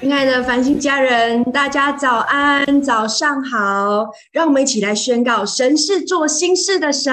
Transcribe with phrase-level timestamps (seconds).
[0.00, 4.06] 亲爱的繁星家人，大家早安，早上好！
[4.30, 7.12] 让我们一起来宣告：神是做新事的神。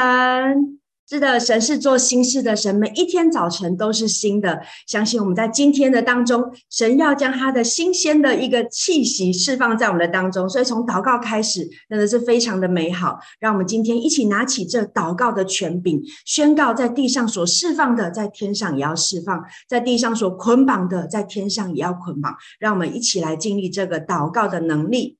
[1.07, 4.59] 是的，神是做新事的神，每一天早晨都是新的。
[4.87, 10.49] 相信我们在今天的当中，神要将他的新鲜的一个气息释放在我们的当中。
[10.49, 13.19] 所以从祷告开始，真的是非常的美好。
[13.39, 22.35] 让我们今天一起拿起这祷告的权柄，宣告在地上所释放的，在天上也要释放；在地上所捆绑的，在天上也要捆绑。
[22.57, 25.17] 让我们一起来经历这个祷告的能力。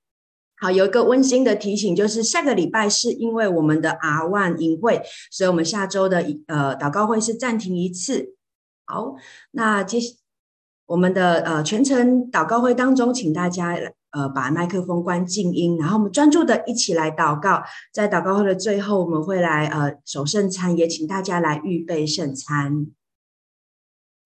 [0.57, 8.35] 好，有一个温馨的提醒，就是下个礼拜是因为我们的 R One 营会，所以我们下周的呃祷告会是暂停一次。
[8.85, 9.15] 好，
[9.51, 9.99] 那接
[10.85, 13.75] 我们的呃全程祷告会当中，请大家
[14.11, 17.63] 呃把麦克风关静音，然后我们专注的一起来祷告。
[17.91, 22.87] 在祷告会的最后，我们会来呃守圣餐，也请大家来预备圣餐。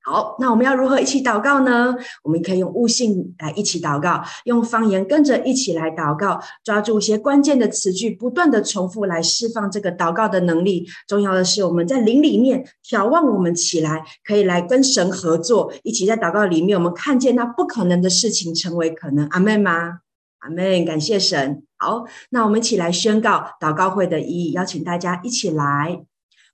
[0.10, 1.96] 好，那我们要如何一起祷告呢？
[2.24, 10.88] 我们可以用悟性来一起祷告，用方言跟着一起来祷告，抓住一些关键的词句，不断的重复来释放这个祷告的能力。
[11.08, 19.28] 重要的是，我们在灵里面眺望我们起来，可以来跟神合作，一起在祷告里面，我们看见那不可能的事情成为可能。
[19.28, 20.00] 阿门吗？
[20.40, 21.62] 阿门，感谢神。
[21.78, 26.02] 好，那我们一起来宣告祷告会的意义，邀请大家一起来。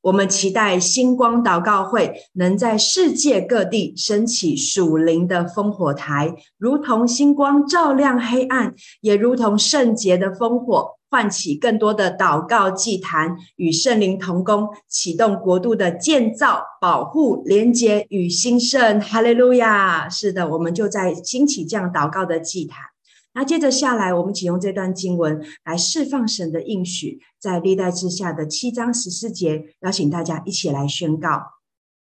[0.05, 19.01] 我们期待星光祷告会能在世界各地升起属灵的烽火台，如同星光照亮黑暗，也如同圣洁的烽火唤起更多的祷告祭坛，与圣灵同工，启动国度的建造、保护、连结与兴盛。
[19.01, 20.07] 哈利路亚！
[20.07, 22.94] 是的，我们就在兴起这样祷告的祭坛。
[23.35, 31.41] 那接着下来，我们请用这段经文来释放神的应许，在历代之下的七章十四节，邀请大家一起来宣告：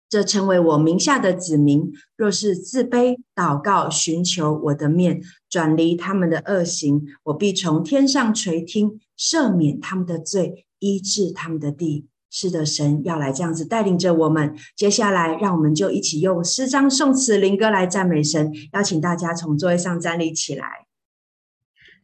[0.10, 12.08] 这成为我名下的子民，若是自卑祷告，寻求我的面，转离他们的恶行，我必从天上垂听，赦免他们的罪，医治他们的地。
[12.30, 14.54] 是的，神要来这样子带领着我们。
[14.76, 18.52] 接下来，让我们就一起用诗章、颂词、灵歌来赞美神。
[18.74, 20.91] 邀请大家从座位上站立起来。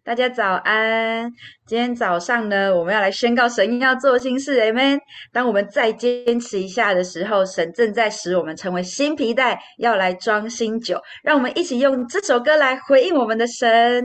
[0.08, 1.30] 大家早安！
[1.66, 4.98] 今天早上呢，我们要来宣告神要做新事，Amen。
[5.34, 10.98] 当我们再坚持一下的时候，神正在使我们成为新皮带，要来装新酒。
[11.26, 14.02] 让我们一起用这首歌来回应我们的神。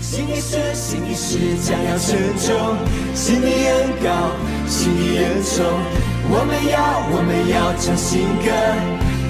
[0.00, 2.56] 新的事，新的事将要成就，
[3.14, 4.30] 新的恩膏，
[4.66, 5.62] 新的恩宠。
[6.30, 8.48] 我们要，我们要唱新歌，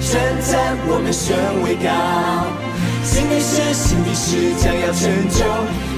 [0.09, 1.91] 称赞我们神为高。
[3.03, 5.43] 新的事，新的事将要成就，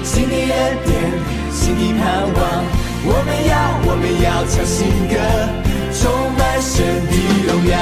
[0.02, 0.90] 新的恩典，
[1.52, 2.42] 新的盼望。
[3.06, 3.54] 我们要，
[3.86, 5.14] 我们要唱新歌，
[5.94, 7.14] 充满神的
[7.46, 7.78] 荣耀。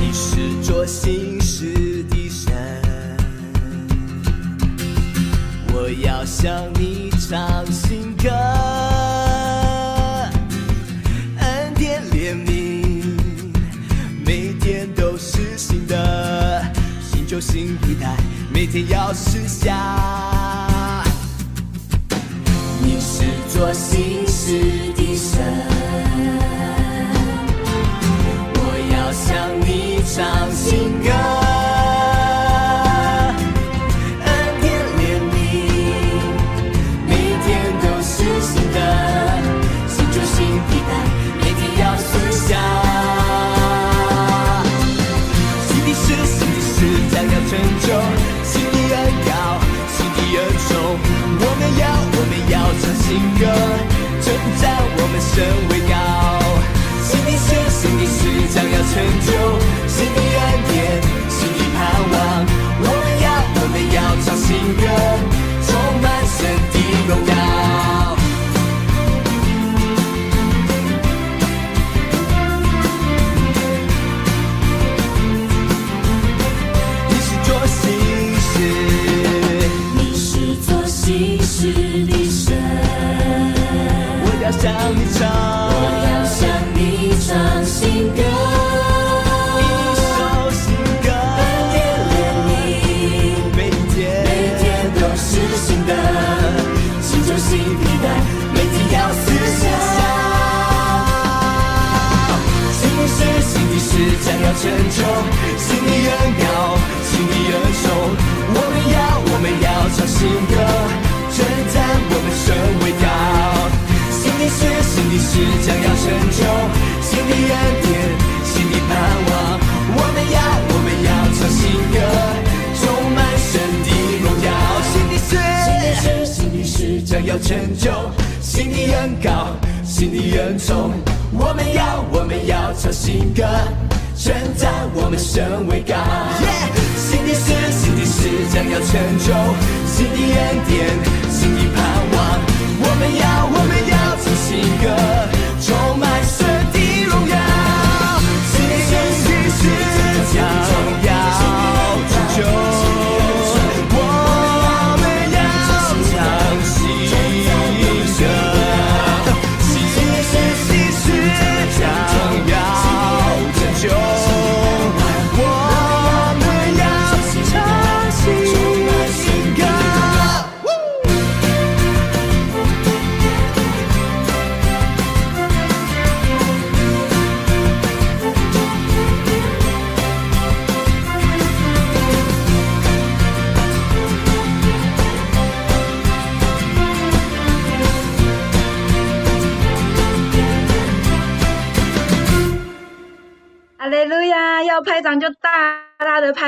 [0.00, 0.02] 你
[6.02, 7.04] 要向你。
[7.26, 8.28] 唱新歌，
[11.38, 13.16] 恩典怜悯，
[14.24, 16.62] 每天都是新的，
[17.00, 18.14] 新旧新皮带，
[18.52, 21.02] 每天要试下。
[22.82, 24.60] 你是做新事
[24.94, 25.42] 的神，
[28.54, 28.58] 我
[28.92, 31.43] 要向你唱新歌。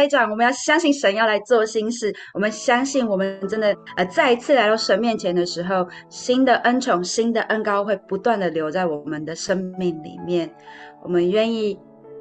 [0.08, 2.14] 大的拍掌，我们要相信神要来做新事。
[2.35, 10.50] 我们相信，我们真的呃再一次来到神面前的时候，新的恩宠、新的恩膏会不断的留在我们的生命里面。
[11.03, 11.79] 我们愿意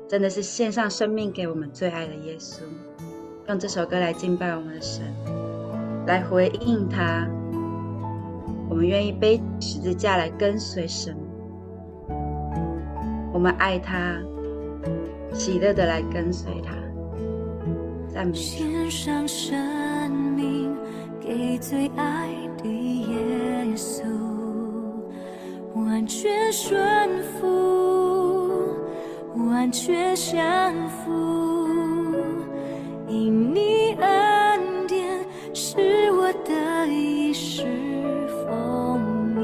[0.08, 2.62] 真的是献上生命给我们最爱的耶稣，
[3.48, 5.04] 用这首歌来敬拜我们的神，
[6.08, 7.28] 来回应他。
[8.70, 11.16] 我们愿意背十字架来跟随神，
[13.34, 14.20] 我们爱他。
[15.34, 16.72] 喜乐的来跟随他，
[18.16, 18.40] 赞美他。
[18.40, 20.74] 献上生命
[21.20, 22.30] 给最爱
[22.64, 24.04] 的耶稣，
[25.74, 28.74] 完全顺服，
[29.36, 32.08] 完全降服，
[33.10, 35.76] 因你恩典是
[36.14, 37.64] 我的一世
[38.48, 39.42] 丰溢，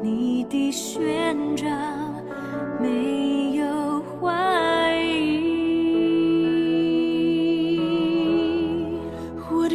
[0.00, 1.66] 你的宣召
[2.80, 4.00] 没有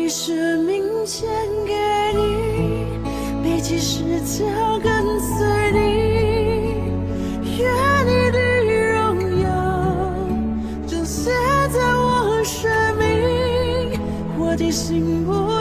[0.05, 1.27] 怀生命献
[1.65, 1.73] 给
[2.13, 5.79] 你，背起十字架跟随你，
[7.57, 7.65] 愿
[8.05, 8.37] 你的
[8.93, 9.49] 荣耀
[10.85, 11.33] 彰显
[11.71, 13.99] 在我生命，
[14.37, 15.54] 我的心不。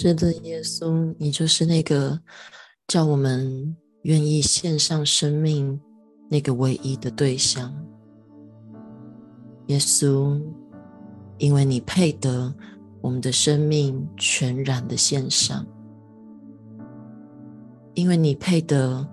[0.00, 2.20] 是的，耶稣，你就是那个
[2.86, 5.80] 叫我们愿意献上生命
[6.30, 7.74] 那个唯一的对象。
[9.66, 10.40] 耶稣，
[11.38, 12.54] 因为你配得
[13.00, 15.66] 我们的生命全然的献上，
[17.94, 19.04] 因为你配得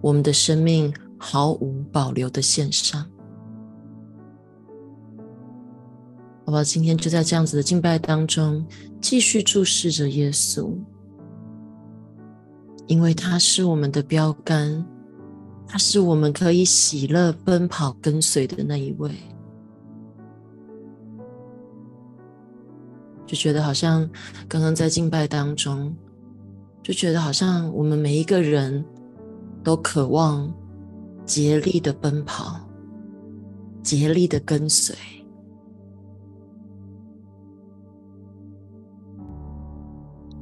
[0.00, 3.04] 我们的生命毫无保留的献上。
[6.48, 8.64] 好吧，今天就在这样子的敬拜当中，
[9.02, 10.72] 继续注视着耶稣，
[12.86, 14.82] 因为他是我们的标杆，
[15.66, 19.10] 他是我们可以喜乐奔跑跟随的那一位。
[23.26, 24.08] 就觉得好像
[24.48, 25.94] 刚刚在敬拜当中，
[26.82, 28.82] 就觉得好像我们每一个人
[29.62, 30.50] 都渴望
[31.26, 32.58] 竭力的奔跑，
[33.82, 34.96] 竭力的跟随。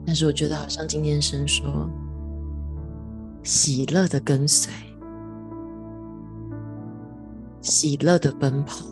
[0.07, 1.91] 但是我觉得好像今天神说，
[3.43, 4.73] 喜乐的跟随，
[7.61, 8.87] 喜乐的奔跑。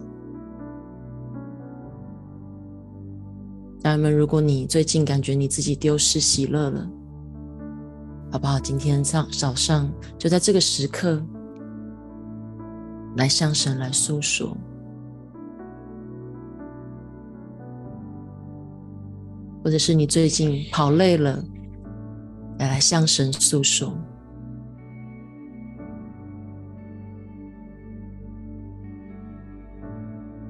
[3.78, 6.90] 家人们，如果你最近感觉你自己丢失喜乐了，
[8.32, 8.58] 好不好？
[8.58, 11.22] 今天早早上就在这个时刻，
[13.16, 14.56] 来向神来诉说。
[19.64, 21.42] 或者是你最近跑累了，
[22.58, 23.96] 来来向神诉说。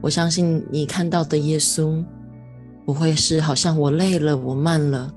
[0.01, 2.05] 我相信你看到的耶稣，
[2.85, 5.15] 不会是好像我累了，我慢了，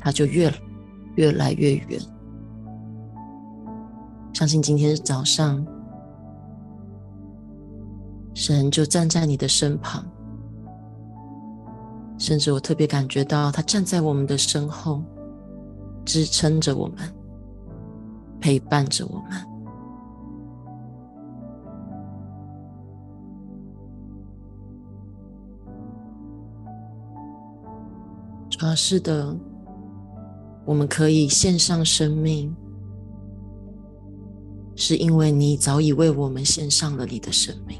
[0.00, 0.52] 他就越
[1.14, 2.00] 越来越远。
[4.34, 5.64] 相信今天早上，
[8.34, 10.04] 神就站在你的身旁。
[12.18, 15.02] 甚至我特别感觉到他站在我们的身后，
[16.04, 16.96] 支撑着我们，
[18.40, 19.32] 陪伴着我们。
[28.48, 29.36] 主要是的，
[30.64, 32.56] 我们可以献上生命，
[34.74, 37.78] 是因为你早已为我们献上了你的生命。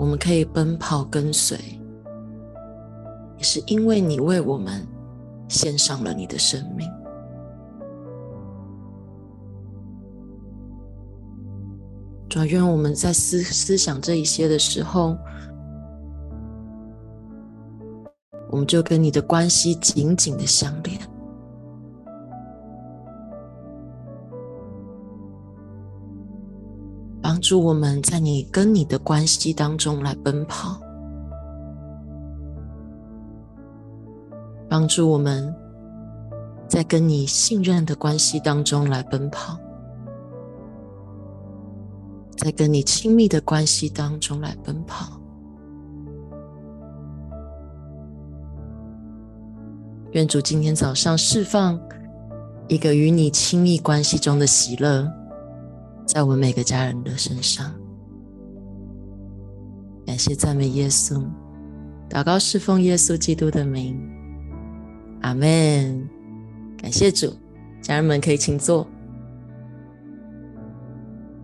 [0.00, 1.58] 我们可以奔跑跟随，
[3.36, 4.80] 也是因为你为我们
[5.46, 6.90] 献上了你的生命。
[12.30, 15.14] 主要愿我们在思思想这一些的时候，
[18.50, 21.09] 我们就跟你的关系紧紧的相连。
[27.40, 30.80] 助我们在你跟你的关系当中来奔跑，
[34.68, 35.54] 帮助我们
[36.68, 39.58] 在跟你信任的关系当中来奔跑，
[42.36, 45.20] 在跟你亲密的关系当中来奔跑。
[50.12, 51.80] 愿主今天早上释放
[52.66, 55.19] 一个与你亲密关系中的喜乐。
[56.12, 57.72] 在我们每个家人的身上，
[60.04, 61.24] 感谢赞美耶稣，
[62.10, 63.96] 祷告侍奉耶稣基督的名，
[65.20, 66.04] 阿门。
[66.82, 67.32] 感谢主，
[67.80, 68.84] 家人们可以请坐。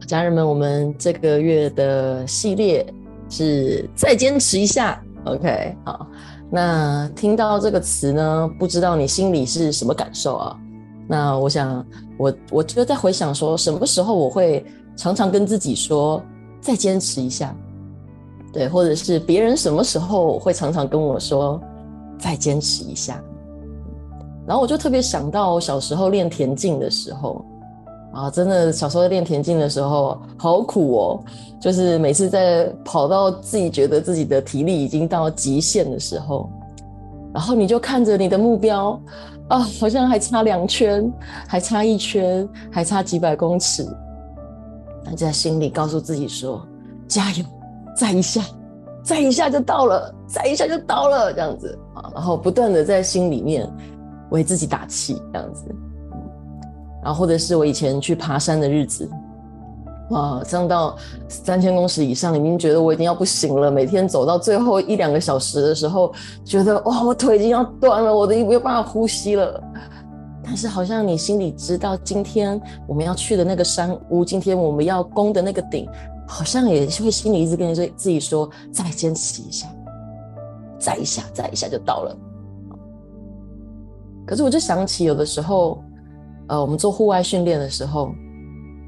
[0.05, 2.85] 家人们，我们这个月的系列
[3.31, 5.77] 是再坚持一下，OK？
[5.85, 6.11] 好，
[6.51, 10.61] 那听到这个词呢，不知道你心里是什么感受啊？
[11.09, 11.87] 那我想，
[12.19, 14.65] 我我就在回想说，什么时候我会
[14.97, 16.23] 常常跟自己说
[16.61, 17.55] 再坚持一下，
[18.53, 21.61] 对，或者是别人什么时候会常常跟我说
[22.19, 23.23] 再坚持一下。
[24.47, 27.45] 然后我就特别想到小时候练田径的时候。
[28.13, 31.25] 啊，真的小时候练田径的时候好苦哦，
[31.61, 36.49] 就是每次在跑到自己觉得自己的体力已经到极限的时候，
[37.37, 38.99] 然后你就看着你的目标。
[39.49, 41.09] 啊、好像还差两圈，
[41.47, 43.87] 还差一圈，还差几百公尺。
[45.05, 46.67] 那就在心里告诉自己说
[47.07, 47.45] ：“加油，
[47.95, 48.43] 再一下，
[49.05, 53.73] 再一下就到了，再一下就到了。”这样子啊，然后不断的在心里面
[54.31, 55.73] 为自己打气，这样子。
[57.05, 59.09] 然后或者是我以前去爬山的日子。
[60.11, 60.97] 哇，上到
[61.29, 63.71] 三千公尺以上，已经觉得我已经要不行了。
[63.71, 66.13] 每天走到最后一两个小时的时候，
[66.45, 69.61] 觉得哇，我腿已经要断了，我都没有办法呼吸了。
[70.45, 75.89] 但是好像你心里知道，今天我们要去的那个山屋，今天我们要攻的那个顶，
[76.25, 79.67] 好像也会心里一直跟你说自己说，再坚持一下，
[80.79, 82.17] 再一下，再一下就到了。
[84.25, 85.83] 可是我就想起，有的时候，
[86.47, 88.13] 呃，我们做户外训练的时候，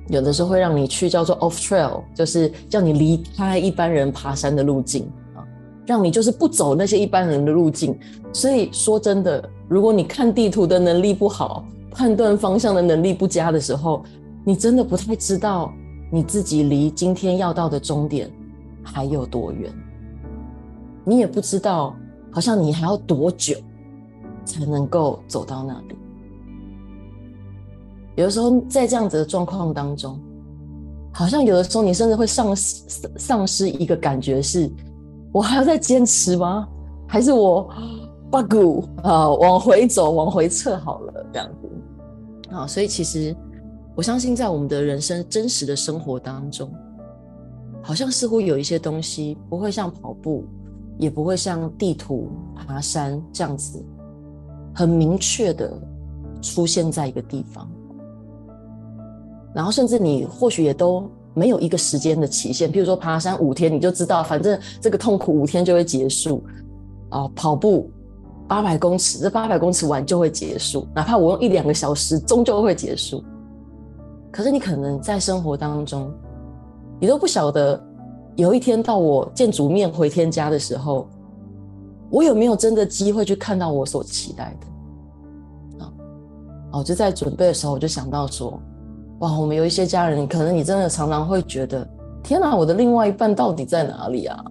[0.09, 5.45] 有的时候会让你去叫做 off trail，就是叫你离开一般人爬山的路径啊，
[5.87, 7.99] 让你就是不走那些一般人的路径。
[8.33, 14.03] 所以说真的，如果你看地图的能力不好，判断方向的能力不佳的时候，
[14.45, 15.73] 你真的不太知道
[16.11, 18.31] 你自己离今天要到的终点
[18.83, 19.73] 还有多远，
[21.05, 21.95] 你也不知道，
[22.31, 23.57] 好像你还要多久。
[24.49, 25.95] 才能够走到那里。
[28.19, 30.21] 有的时候，在这样子的状况当中，
[31.14, 32.83] 好像有的时候你甚至会丧失
[33.16, 34.69] 丧失一个感觉是：
[35.31, 36.66] 我还要再坚持吗？
[37.07, 37.71] 还是我
[38.29, 42.66] 八股啊往回走，往回撤好了这样子啊？
[42.66, 43.35] 所以，其实
[43.95, 46.69] 我相信，在我们的人生真实的生活当中，
[47.81, 50.45] 好像似乎有一些东西不会像跑步，
[50.99, 53.81] 也不会像地图、爬山这样子。
[54.75, 55.73] 很明确的
[56.42, 57.71] 出现在一个地方，
[59.59, 66.40] 然后甚至你或许也都没有一个时间的期限，比如说爬山五天，你就知道反正这个痛苦五天就会结束
[67.09, 67.27] 啊。
[67.35, 67.90] 跑步
[68.47, 73.21] 八百公尺，这八百公尺完就会结束，哪怕我用一两个小时，终究会结束。
[74.31, 76.09] 可是你可能在生活当中，
[77.01, 77.85] 你都不晓得，
[78.37, 81.09] 有一天到我见主面回天家的时候。
[82.11, 85.85] 我有没有真的机会去看到我所期待的？
[85.85, 85.92] 啊，
[86.75, 88.59] 哦，就在准备的时候，我就想到说，
[89.20, 91.88] 哇，我们有一些家人，可能你真的常常会觉得，
[92.22, 94.44] 天哪，我的另外一半到底在哪里啊？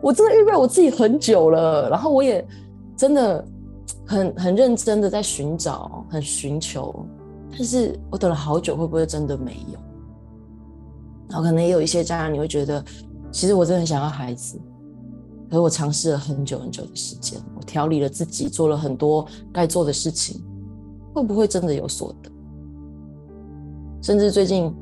[0.00, 2.46] 我真的预备我自己很久了，然后我也
[2.96, 3.44] 真的
[4.06, 6.94] 很很认真的在寻找，很寻求，
[7.52, 9.78] 但是我等了好久，会不会真的没有？
[11.28, 12.84] 然后可能也有一些家人，你会觉得，
[13.30, 14.58] 其实我真的很想要孩子。
[15.48, 20.42] 可是我尝试了很久很久的时间，我调理了自己，做了很多该做的事情，
[21.14, 22.30] 会不会真的有所得？
[24.00, 24.74] 甚至最近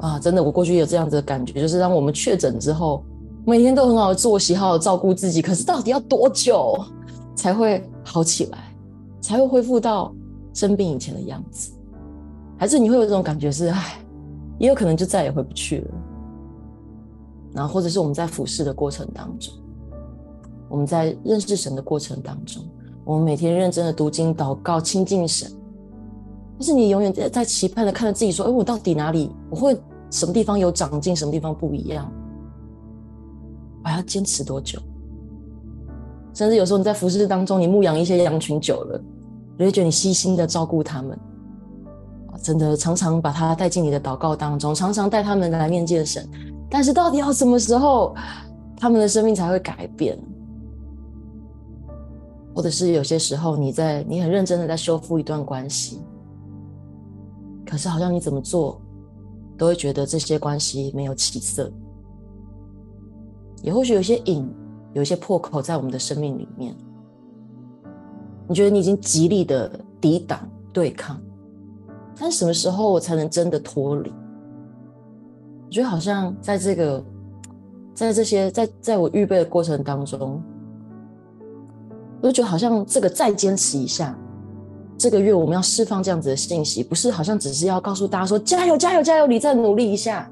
[0.00, 3.04] 啊，真的，我过去有这样子的感觉，就是当我们确诊之后，
[3.46, 5.40] 每天都很好的作息，好好照顾自己。
[5.40, 6.76] 可是到底要多久
[7.34, 8.58] 才会好起来，
[9.20, 10.14] 才会恢复到
[10.52, 11.72] 生病以前的样子？
[12.58, 13.98] 还是你会有这种感觉是，唉，
[14.58, 15.94] 也有可能就再也回不去了。
[17.52, 19.52] 然后，或者是我们在服侍的过程当中。
[20.68, 22.62] 我们在认识神的过程当中，
[23.04, 25.48] 我们每天认真的读经、祷告、亲近神。
[26.58, 29.30] 但是你永远在在期盼的看着自己说：“哎，我到底哪里？
[29.50, 29.76] 我会
[30.10, 32.10] 什么地方有长进，什么地方不一样？
[33.84, 34.80] 我还要坚持多久？”
[36.32, 39.00] 甚至有时候你在服侍当中，你牧养一些羊群久了，
[39.58, 41.18] 你会觉得你细心的照顾他们，
[42.42, 46.28] 真的常常把他带进你的祷告当中，常常带他们来面见神。
[46.68, 48.14] 但是到底要什么时候，
[48.76, 50.18] 他们的生命才会改变？
[52.54, 56.00] 或者是有些时候，你在你很认真的在修复一段关系，
[57.66, 58.80] 可是好像你怎么做，
[59.58, 61.70] 都会觉得这些关系没有起色。
[63.62, 64.48] 也或许有些瘾，
[64.92, 66.74] 有一些破口在我们的生命里面。
[68.48, 69.68] 你觉得你已经极力的
[70.00, 71.20] 抵挡对抗，
[72.16, 74.12] 但什么时候我才能真的脱离？
[75.66, 77.04] 我觉得好像在这个，
[77.92, 80.40] 在这些在在我预备的过程当中。
[82.22, 84.16] 我就觉得好像这个再坚持一下，
[84.98, 90.30] 这个月我们要释放这样子的信息，不是好像只是要告诉大家说加油加油加油，你再努力一下。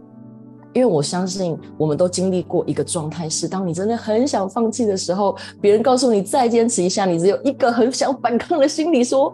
[0.73, 9.33] 因为我相信我们都经历过一个状态，是当你真的很想放弃的时候，别人告诉你再坚持一下，你只有一个很想反抗的心理，说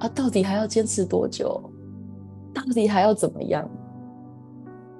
[0.00, 1.62] 啊，到底还要坚持多久？
[2.54, 3.68] 到底还要怎么样？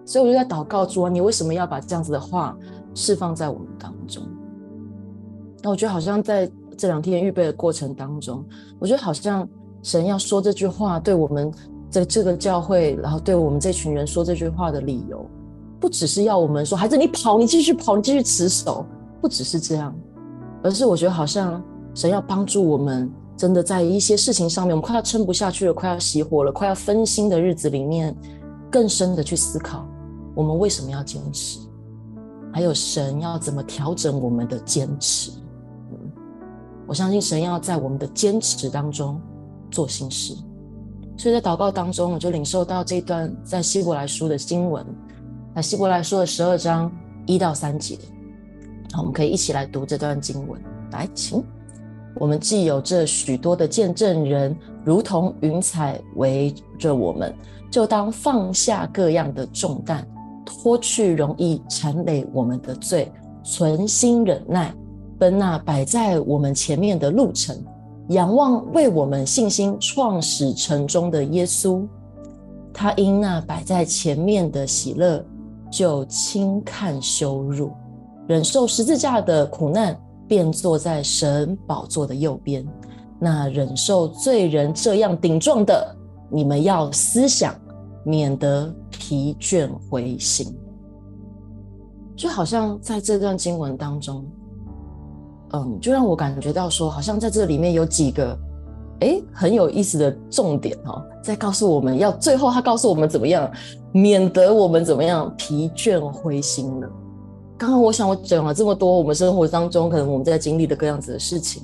[0.05, 2.57] 所以我就在祷告主啊，你为什么要把这样子的话
[2.95, 4.23] 释放在我们当中？
[5.63, 6.51] 那我觉得好像在。
[6.75, 8.45] 这两天预备的过程当中，
[8.81, 9.47] 我觉得好像
[9.83, 11.53] 神要说这句话，对我们
[11.91, 15.27] 这这个教会，然后对我们这群人说这句话的理由，
[15.81, 18.87] 不只是要我们说，孩子你跑，你继续跑，你继续持守，
[19.21, 19.95] 不只是这样，
[20.63, 21.63] 而是我觉得好像
[21.95, 28.17] 神要帮助我们，真的在一些事情上面，我们快要撑不下去了，快要熄火了，快要分心的日子里面，
[28.71, 29.85] 更深的去思考，
[30.35, 31.59] 我们为什么要坚持，
[32.53, 35.33] 还有神要怎么调整我们的坚持。
[36.87, 39.21] 我相信神要在我们的坚持当中
[39.73, 40.35] 做新事，
[41.17, 44.87] 所以在祷告当中，我就领受到这段在希伯来书的经文，
[45.57, 46.93] 在希伯来书的十二章
[47.27, 47.99] 一到三节。
[48.93, 50.61] 好，我们可以一起来读这段经文。
[50.93, 51.43] 来，请
[52.17, 54.55] 我们既有这许多的见证人，
[54.85, 57.35] 如同云彩围着我们，
[57.71, 60.07] 就当放下各样的重担，
[60.45, 63.11] 脱去容易缠累我们的罪，
[63.43, 64.75] 存心忍耐。
[65.19, 67.57] 奔那摆在我们前面的路程，
[68.09, 71.87] 仰望为我们信心创始成终的耶稣。
[72.75, 75.25] 他因那摆在前面的喜乐，
[75.71, 77.71] 就轻看羞辱，
[78.27, 82.67] 忍受十字架的苦难，便坐在神宝座的右边。
[83.19, 85.97] 那忍受罪人这样顶撞的，
[86.31, 87.55] 你们要思想，
[88.05, 90.53] 免得疲倦灰心。
[92.17, 94.25] 就好像在这段经文当中，
[95.53, 98.39] 嗯，就让我感觉到说，好像在这里面有几个，
[99.01, 103.51] 诶，很有意思的重点哦，在告诉我们要最后他告诉我们怎么样，
[103.93, 106.89] 免得我们怎么样疲倦灰心了。
[107.59, 111.63] 刚刚我想我讲了这么多，我们生活当中可能我们在经历的各样子的事情，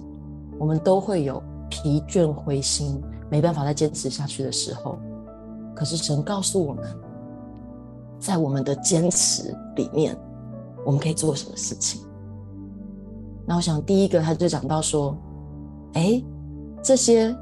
[0.59, 4.99] 我们都会有疲倦灰心，没办法再坚持下去的时候。
[5.75, 6.85] 可是神告诉我们，
[8.19, 10.17] 在我们的坚持里面。
[10.87, 12.01] 我们可以做什么事情？
[13.49, 15.17] 那我想，第一个他就讲到说，
[15.95, 16.23] 哎，
[16.83, 17.35] 这些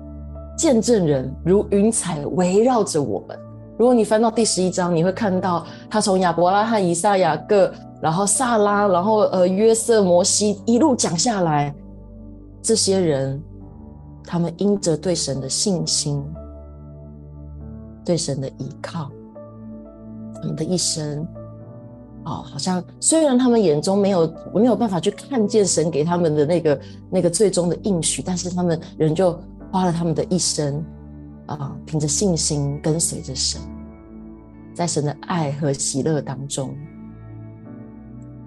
[0.56, 3.36] 见证人如云彩围绕着我们。
[3.76, 11.74] 如果你翻到第十一章，你会看到他从亚伯拉罕、以撒、雅各，然后萨拉，然后呃约瑟、摩西一路讲下来，
[12.62, 13.42] 这些人
[14.22, 16.24] 他们因着对神的信心、
[18.04, 19.10] 对神的依靠，
[20.36, 21.26] 他们的一生。
[22.26, 29.38] 哦，好像虽然他们眼中没有没有办法去看见神给他们的那个那个最终的应许，但是他们仍旧
[29.70, 30.84] 花了他们的一生
[31.46, 33.60] 啊，凭着信心跟随着神，
[34.74, 36.76] 在神的爱和喜乐当中。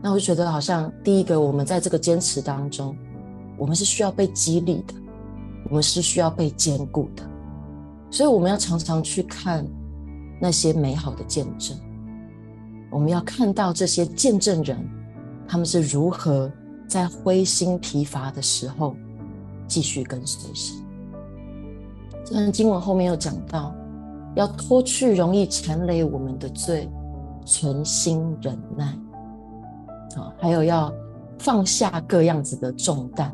[0.02, 2.94] 那我就觉得，好像第一个，我们在这个坚持当中，
[3.58, 4.94] 我们是需要被激励的，
[5.70, 7.24] 我们是需要被坚固的，
[8.12, 9.66] 所以我们要常常去看
[10.42, 11.78] 那些美好的见证。
[12.92, 14.78] 我们要看到这些见证人，
[15.48, 16.52] 他们是如何
[16.88, 18.96] 在灰心疲乏的时候
[19.68, 20.76] 继续跟随神。
[22.26, 23.74] 这段经文后面又讲到，
[24.36, 26.90] 要脱去容易缠累我们的罪，
[27.46, 28.86] 存心忍耐。
[30.16, 30.92] 啊，还有要
[31.38, 33.32] 放下各样子的重担。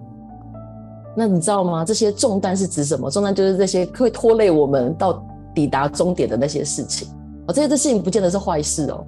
[1.16, 1.86] 那你知道吗？
[1.86, 3.10] 这些重担是指什么？
[3.10, 7.08] 重担就是这些会拖累我们到抵达终点的那些事情。
[7.48, 9.06] 哦，这些的事情不见得是坏事哦。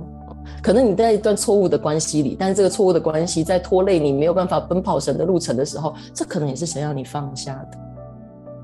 [0.62, 7.78] 可能你在一段错误的关系里，但是这个错误的关系在拖累你没有办法奔跑神的路程的时候，这可能也是神要你放下的。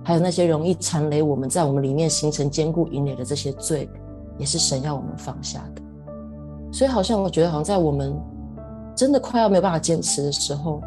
[0.03, 3.89] 还有那些容易缠累我们在我们里面形成坚固营垒的这些罪，
[4.37, 5.81] 也是神要我们放下的。
[6.71, 8.13] 所以好像我觉得，好像在我们
[8.95, 10.81] 真的快要没有办法坚持的时候，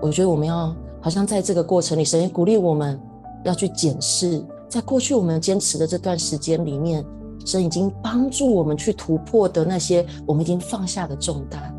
[0.00, 3.00] 我觉得我们要好像在这个过程里，神也鼓励我们
[3.44, 7.04] 要去检视，在过去我们坚持的这段时间里面。
[7.44, 11.74] 神已经帮助我们去突破的那些我们已经放下的重担，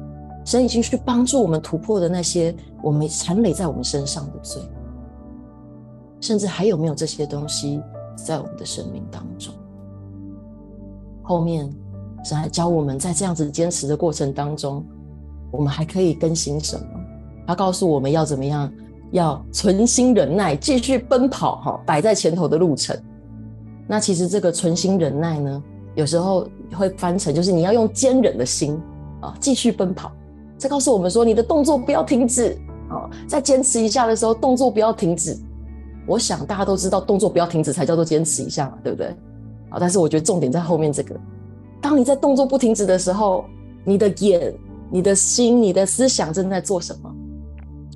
[0.45, 4.62] 神已经去帮助我们突破的那些我们残累在我们身上的罪，
[6.19, 7.82] 甚至还有没有这些东西
[8.15, 9.54] 在我们的生命当中？
[11.21, 11.71] 后面
[12.24, 14.84] 神还教我们在这样子坚持的过程当中，
[15.52, 16.86] 我们还可以更新什么？
[17.47, 18.71] 他告诉我们要怎么样？
[19.12, 22.97] 要存心忍耐，继续奔跑，哈，摆在前头的路程。
[23.91, 25.63] 那其实这个存心忍耐呢，
[25.95, 28.80] 有时候会翻成就是你要用坚忍的心
[29.19, 30.10] 啊，继续奔跑。
[30.58, 35.38] 这告诉我们说，你的动作不要停止啊，再坚持一下的时候，动作不要停止。
[36.08, 39.08] 我想大家都知道，动作不要停止才叫做坚持一下嘛，对不对？
[39.71, 41.13] 啊，但是我觉得重点在后面这个，
[41.82, 43.43] 当你在动作不停止的时候，
[43.84, 44.56] 你的眼、
[44.89, 47.13] 你的心、你的思想正在做什么？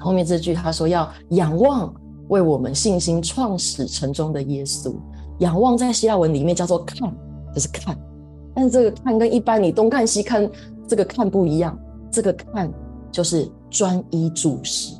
[0.01, 1.93] 后面这句他说要仰望
[2.27, 4.93] 为我们信心创始成终的耶稣。
[5.39, 7.13] 仰望在希腊文里面叫做看，
[7.53, 7.97] 就是看，
[8.53, 10.49] 但是这个看跟一般你东看西看
[10.87, 11.77] 这个看不一样，
[12.09, 12.71] 这个看
[13.11, 14.95] 就是专一注视。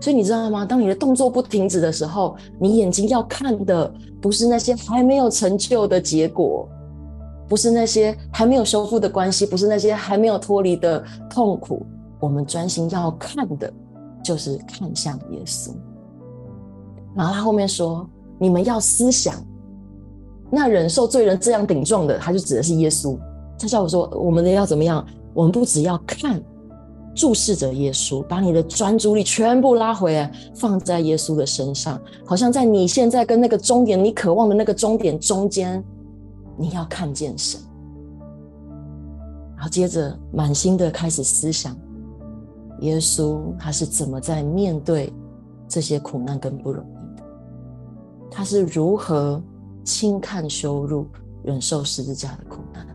[0.00, 0.64] 所以你知道吗？
[0.64, 3.90] 当你的动作不停止的时候，你眼睛要看的
[4.20, 6.68] 不是那些还没有成就的结果，
[7.48, 11.84] 不是那些还没有修复的关系，不是那些还没有脱离的痛苦。
[12.20, 13.72] 我们专心要看的
[14.22, 15.72] 就是看向耶稣。
[17.16, 18.06] 然后他后面说。
[18.38, 19.34] 你们要思想，
[20.50, 23.18] 那忍受罪人这样顶撞的，他就指的是耶稣。
[23.58, 25.04] 他叫我说，我们的要怎么样？
[25.34, 26.40] 我们不只要看，
[27.14, 35.84] 注视着耶稣，把你的专注力全部拉回来，放在耶稣的身上，好像在你现在跟那个终点，你渴望的那个终点中间，
[36.56, 37.60] 你要看见神。
[39.56, 41.76] 然后接着满心的开始思想，
[42.80, 45.12] 耶稣他是怎么在面对
[45.68, 46.97] 这些苦难跟不容易。
[48.30, 49.42] 他是如何
[49.84, 51.06] 轻看羞辱、
[51.42, 52.86] 忍受十字架的苦难？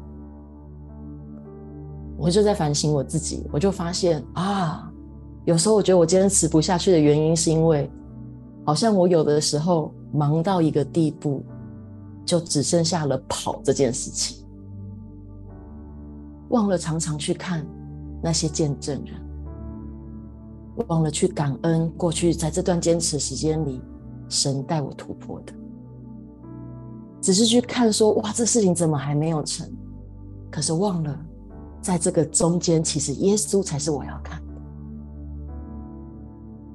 [2.17, 4.89] 我就在反省我自己，我就发现啊，
[5.45, 7.91] 有时候我觉得我坚持不下去的原因，是因为
[8.65, 11.43] 好像我有的时候忙到一个地步，
[12.25, 14.45] 就只剩下了跑这件事情，
[16.49, 17.65] 忘了常常去看
[18.21, 19.15] 那些见证人，
[20.87, 23.81] 忘了去感恩过去在这段坚持时间里，
[24.33, 25.53] 神带我突破的，
[27.21, 29.69] 只是去看说哇，这事情怎么还没有成？
[30.51, 31.17] 可是忘了，
[31.81, 34.41] 在这个中间，其实耶稣才是我要看。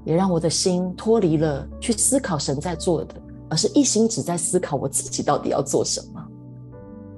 [0.05, 3.15] 也让我的心脱离了去思考神在做的，
[3.51, 6.25] 而是一心只在思考我自己到底要做什么。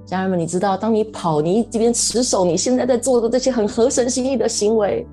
[0.05, 5.07] 家人们，你知道，当你跑，你一边持守你现在在做的这些很合神心意的行为，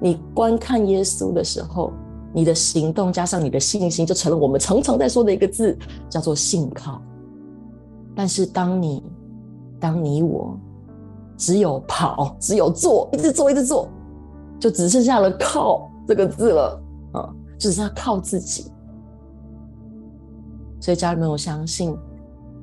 [0.00, 1.92] 你观看耶稣的时候，
[2.32, 5.76] 你的行动加上你的信心，就成了我们常常在说的一个字，
[6.08, 7.00] 叫做信靠。
[8.14, 9.02] 但是当你、
[9.78, 10.58] 当你我
[11.36, 13.88] 只有跑，只有做，一直做，一直做，
[14.58, 16.82] 就只剩下了靠这个字了。
[17.12, 18.70] 啊，只是要靠自己。
[20.80, 21.96] 所以家人们，我相信，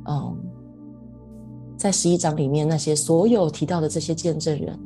[0.06, 0.36] 嗯，
[1.78, 4.78] 在十一章里面那些所有提到的这些见证人，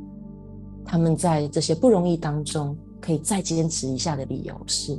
[0.86, 4.98] 他们在这些不容易当中可以再坚持一下的理由是，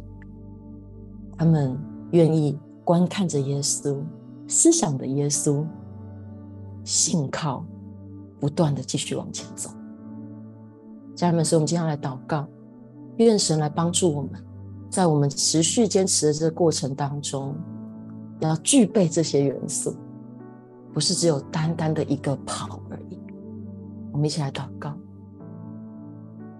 [1.38, 1.74] 他们
[2.10, 3.96] 愿意观看着耶稣，
[4.46, 5.64] 思想的耶稣，
[6.84, 7.64] 信靠，
[8.38, 9.70] 不断的继续往前走。
[11.14, 12.46] 家人们，所以我们今天来祷告，
[13.16, 14.32] 愿神来帮助我们。
[14.90, 17.56] 在我们持续坚持的这个过程当中，
[18.40, 19.96] 要具备这些元素，
[20.92, 23.18] 不是只有单单的一个跑而已。
[24.12, 24.94] 我们一起来祷告。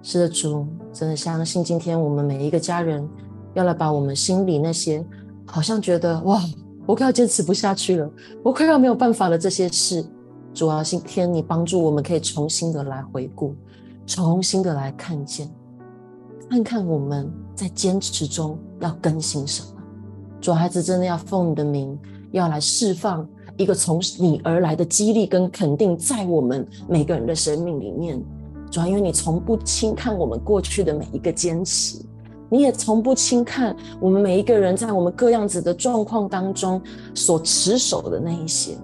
[0.02, 3.06] 是的，主，真的相信今天我们每一个家人
[3.52, 5.04] 要来把我们心里那些
[5.44, 6.40] 好像觉得哇，
[6.86, 8.08] 我快要坚持不下去了，
[8.42, 10.06] 我快要没有办法了这些事，
[10.54, 13.52] 主啊，今天你帮助我们可以重新的来回顾，
[14.06, 15.50] 重新的来看见，
[16.48, 17.30] 看看我们。
[17.56, 19.80] 在坚持中要更新什么？
[20.40, 21.96] 主孩子真的要奉你的名，
[22.32, 23.24] 要来释放
[23.56, 28.20] 一个从你而来的激励跟肯定，在我们每个人的生命里面。
[28.74, 32.04] 主要因为你从不轻看我们过去的每一个坚持，
[32.50, 36.82] 你也从不轻看我们每一个人在我们各样子的状况当中
[37.14, 38.76] 所持守的那一些，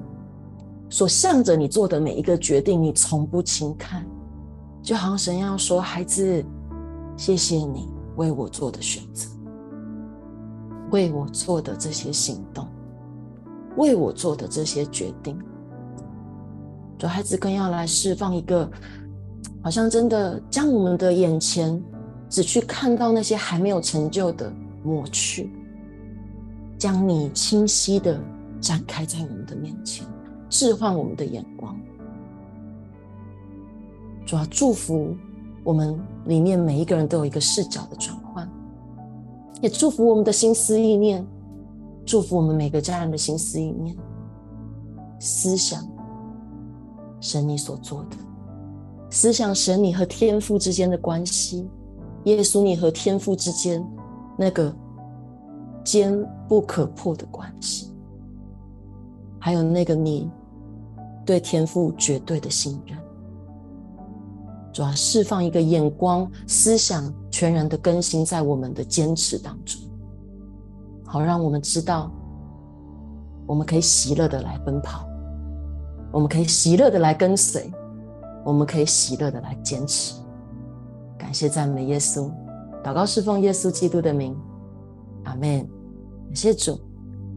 [0.89, 4.07] 所向着你做的每一个决定，你从不轻看。
[4.81, 6.45] 就好像神要说：“孩子，
[7.17, 9.29] 谢谢你。”为我做的选择，
[10.93, 12.65] 为我做的这些行动，
[13.77, 15.37] 为我做的这些决定，
[16.97, 18.71] 主孩子更要来释放一个，
[19.63, 21.83] 好像真的将我们的眼前
[22.29, 25.51] 只去看到那些还没有成就的抹去，
[26.79, 28.19] 将你清晰的
[28.61, 30.07] 展开在我们的面前，
[30.49, 31.79] 置换我们的眼光，
[34.27, 35.17] 主要祝福。
[35.63, 38.51] 我们里面每一个人都有一个视角的转换，
[39.61, 41.25] 也祝福我们的心思意念，
[42.07, 43.95] 祝福我们每个家人的心思意念，
[45.19, 45.87] 思想
[47.21, 48.17] 神你所做的，
[49.11, 51.69] 思想神你和天父之间的关系，
[52.25, 53.85] 耶稣你和天父之间
[54.39, 54.73] 那个
[55.85, 56.17] 坚
[56.49, 57.93] 不可破的关系，
[59.39, 60.31] 还有那个你
[61.27, 62.97] 对天父绝对的信任。
[64.73, 69.81] 主要释放一个眼光、思想全然的更新在我们的坚持当中，
[71.05, 72.09] 好让我们知道，
[73.49, 75.05] 我们可以喜乐的来奔跑，
[76.13, 77.69] 我们可以喜乐的来跟随，
[78.45, 80.15] 我们可以喜乐的来坚持。
[81.19, 82.31] 感谢赞美耶稣，
[82.83, 84.37] 祷告侍奉耶稣基督的名，
[85.25, 85.59] 阿门。
[86.27, 86.81] 感谢主。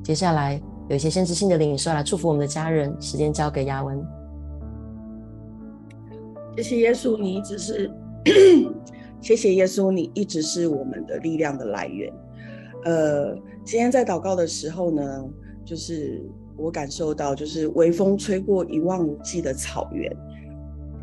[0.04, 4.04] 接下来有一些先知性的灵说来祝福我们的家人，时间交给亚文。
[6.56, 7.92] 谢谢耶稣，你一直是，
[9.20, 12.14] 谢谢耶稣，你一直是我们的力量的来源。
[12.86, 15.26] 呃，今天在祷告的时候呢，
[15.66, 16.22] 就是
[16.56, 20.16] 我感受到，就是微风吹过一望无际的草原，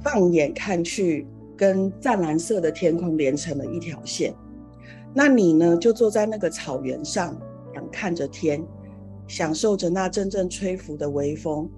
[0.02, 4.34] 放眼看去，跟湛蓝色的天空连成了一条线。
[5.12, 7.36] 那你呢，就坐在那个草原上，
[7.74, 8.62] 仰看着天，
[9.26, 11.68] 享受着那阵阵吹拂的微风。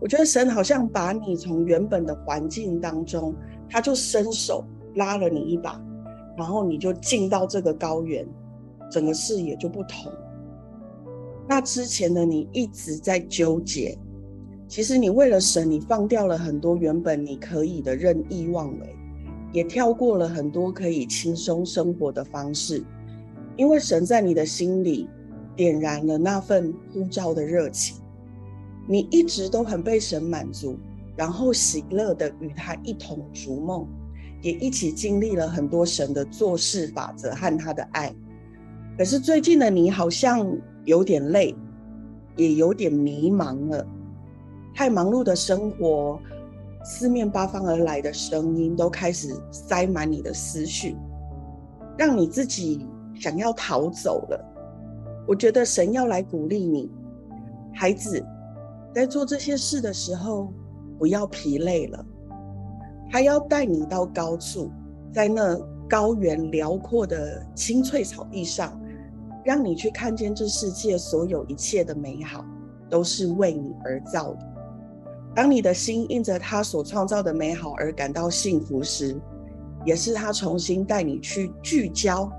[0.00, 3.34] 我觉得神好像把你从原本的环境当中，
[3.68, 4.64] 他就伸手
[4.96, 5.80] 拉了你一把，
[6.36, 8.26] 然后你就进到这个高原，
[8.90, 10.12] 整个视野就不同。
[11.48, 13.96] 那之前的你一直在纠结，
[14.70, 18.94] 其实你为了神，你放掉了很多原本你可以的任意妄为，
[19.52, 22.80] 也跳过了很多可以轻松生活的方式，
[23.56, 25.08] 因为神在你的心里
[25.56, 27.96] 点燃了那份呼召的热情。
[28.86, 30.78] 你一直都很被神满足，
[31.16, 33.84] 然后喜乐的与他一同逐梦，
[34.40, 38.14] 也一起经历了很多神的做事法则和他的爱。
[38.96, 41.52] 可是最近的你好像有点累，
[42.36, 43.84] 也有点迷茫了。
[44.74, 46.18] 太忙碌的生活，
[46.84, 50.96] 四面八方而来的声音都开始塞满你的思绪，
[51.98, 54.46] 让你自己想要逃走了。
[55.28, 56.90] 我觉得神要来鼓励你，
[57.74, 58.24] 孩子，
[58.94, 60.52] 在做这些事的时候，
[60.98, 62.04] 不要疲累了。
[63.10, 64.70] 他要带你到高处，
[65.12, 68.80] 在那高原辽阔的青翠草地上，
[69.44, 72.44] 让你去看见这世界所有一切的美好，
[72.88, 74.49] 都是为你而造的。
[75.34, 79.18] 当你的心因着他所创造的美好而感到幸福时，
[79.84, 82.30] 也是他重新带你去聚焦，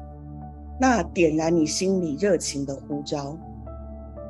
[0.79, 3.37] 那点燃你心里热情的呼召，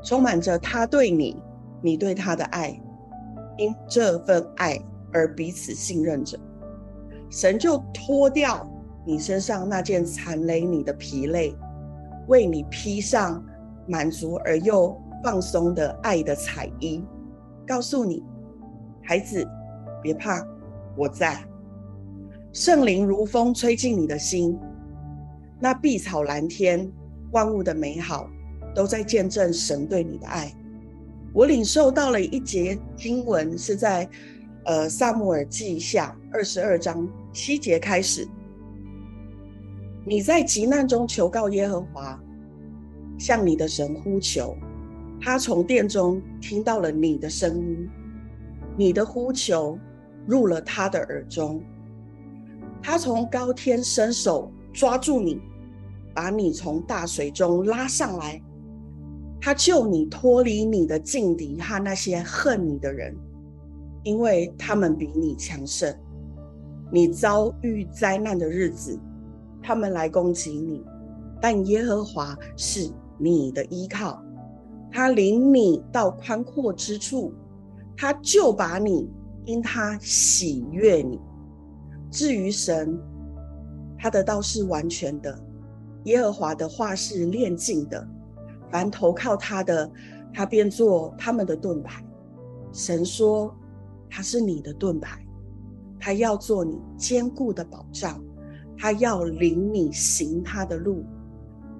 [0.03, 1.41] 充满着他对你、
[1.81, 2.79] 你对他的爱，
[3.57, 4.79] 因这份爱。
[5.13, 6.39] 而彼此信任着，
[7.29, 8.65] 神就脱掉
[9.05, 11.53] 你身上那件缠累你的疲累，
[12.29, 13.43] 为你披上
[13.85, 17.03] 满足而又放松的爱的彩衣，
[17.67, 18.23] 告诉你，
[19.11, 19.45] 孩子，
[20.01, 20.41] 别怕，
[20.95, 21.37] 我在。
[22.53, 24.57] 圣灵如风吹进你的心，
[25.59, 26.89] 那碧草蓝天、
[27.33, 28.29] 万物的美好，
[28.73, 30.49] 都在见证神对你的爱。
[31.33, 34.09] 我领受到了一节经文，是在。
[34.63, 38.25] 呃，撒母耳记下二十二章七节开始，
[40.05, 42.17] 你在急难中求告耶和华，
[43.17, 44.55] 向你的神呼求，
[45.19, 47.89] 他从殿中听到了你的声音，
[48.77, 49.77] 你的呼求
[50.25, 51.61] 入了他的耳中，
[52.81, 55.39] 他从高天伸手抓住你，
[56.13, 58.41] 把你从大水中拉上来，
[59.39, 63.15] 他救你脱离你的劲敌和那些恨你的人。
[64.03, 65.95] 因为他们比你强盛，
[66.91, 68.99] 你遭遇灾难的日子，
[69.61, 70.83] 他们来攻击你，
[71.39, 74.19] 但耶和华是你的依靠，
[74.91, 77.31] 他领你到宽阔之处，
[78.01, 79.07] 他就把你，
[79.45, 81.21] 因他喜悦你。
[82.09, 82.99] 至于神，
[83.95, 85.39] 他的道是完全的，
[86.05, 88.07] 耶和华的话是炼净的，
[88.71, 89.87] 凡投靠他的，
[90.33, 92.03] 他便做他们的盾牌。
[92.73, 93.55] 神说。
[94.13, 95.25] 他是你的盾牌，
[95.97, 98.21] 他要做你坚固的保障，
[98.77, 101.05] 他要领你行他的路，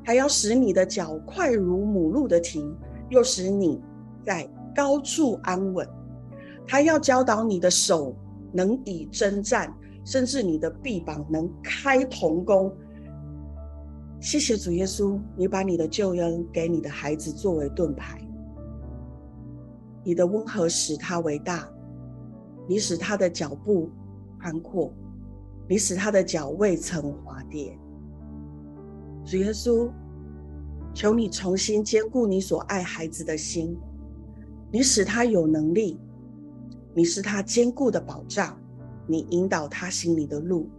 [0.05, 2.73] 他要使你的脚快如母鹿的蹄，
[3.10, 3.81] 又使你
[4.23, 5.86] 在高处安稳。
[6.71, 8.15] 他要教导你的手
[8.53, 12.74] 能以征战，甚至你的臂膀能开铜弓。
[14.22, 18.26] 谢谢主耶稣，你把你的救恩给你的孩子作为盾牌，
[20.01, 21.67] 你的温和使他为大。
[22.69, 23.89] 你使他的脚步
[24.39, 24.93] 宽阔，
[25.67, 27.78] 你使他的脚未曾滑跌。
[29.26, 29.91] 主耶稣，
[30.93, 33.78] 求你重新坚固你所爱孩子的心，
[34.72, 35.99] 你使他有能力，
[36.94, 38.58] 你是他坚固的保障，
[39.08, 40.70] 你引导他心里的路。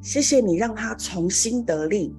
[0.00, 2.14] 谢谢你让他重新得力，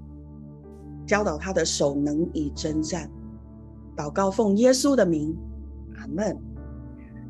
[1.08, 3.10] 教导他的手能以征战。
[3.96, 5.36] 祷告奉耶稣的名，
[5.98, 6.38] 阿门。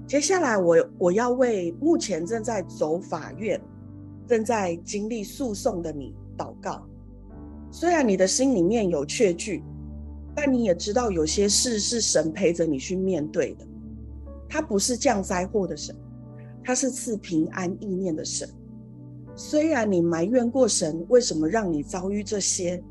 [0.05, 3.61] 接下来我，我要为目前正在走法院、
[4.27, 6.83] 正在经历诉讼的你祷告。
[7.71, 9.63] 虽然你的心里面有确据，
[10.35, 13.65] 但你也知道有些事是神陪着你去面对的。
[14.49, 15.95] 他不是降灾祸的神，
[16.63, 18.49] 他是赐平安意念的神。
[19.35, 22.83] 虽然你埋怨过神为什么让你遭遇这些，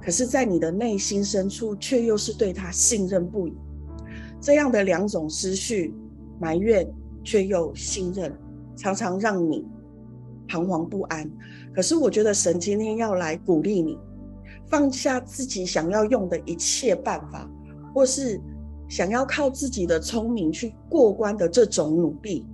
[0.00, 3.54] 可是，在你的内心深处却又是对他信任不已。
[4.40, 5.92] 这样的两种思绪。
[6.42, 6.90] 埋怨
[7.22, 8.32] 却又信任，
[8.74, 9.62] 常常让你
[10.48, 11.30] 彷徨不安。
[11.74, 13.98] 可是我觉得神今天要来鼓励你，
[14.66, 17.46] 放下自己想要用的一切办法，
[17.94, 18.40] 或是
[18.90, 22.44] 想要靠自己的聪明去过关的这种努力，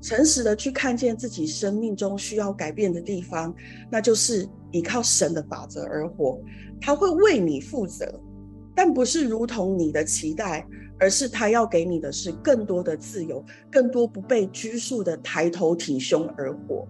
[0.00, 3.54] 诚实的去看见自己生命中需要改变的地方，
[3.88, 6.40] 那就是依靠神的法则而活，
[6.80, 8.20] 他会为你负责，
[8.74, 10.66] 但不是如同你的期待。
[11.00, 16.84] 而是他要给你的是更多的自由，更多不被拘束的抬头挺胸而活。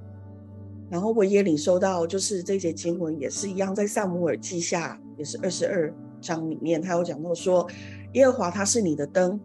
[0.88, 7.68] 然后我也领受到，就是这节经文也是一样，在撒母耳记下也是二十二章里面，他有讲到说，
[8.12, 9.38] 耶和华他是你的灯，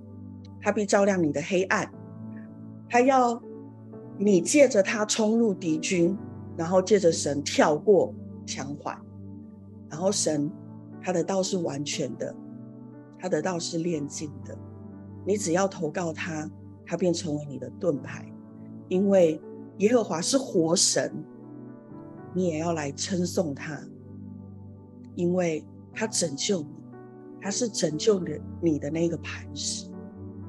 [0.61, 1.91] 他必照亮你的黑暗，
[2.89, 3.41] 他要
[4.17, 6.17] 你借着他冲入敌军，
[6.55, 8.13] 然后借着神跳过
[8.45, 8.97] 墙环，
[9.89, 10.51] 然后神
[11.01, 12.35] 他的道是完全的。
[13.19, 14.53] 他的道是炼净的，
[15.25, 16.51] 你只要投靠他，
[16.85, 18.29] 他便成为你的盾牌，
[18.89, 19.41] 因为
[19.77, 21.09] 耶和华是活神，
[22.33, 23.79] 你也要来称颂他，
[25.15, 26.67] 因为他拯救你，
[27.39, 29.89] 他是拯救了你的那个磐石，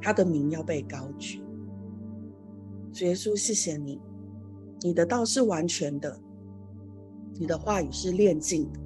[0.00, 1.42] 他的名要被高举。
[2.92, 4.00] 主耶稣，谢谢你，
[4.80, 6.18] 你的道是完全的，
[7.38, 8.80] 你的话语是炼净的，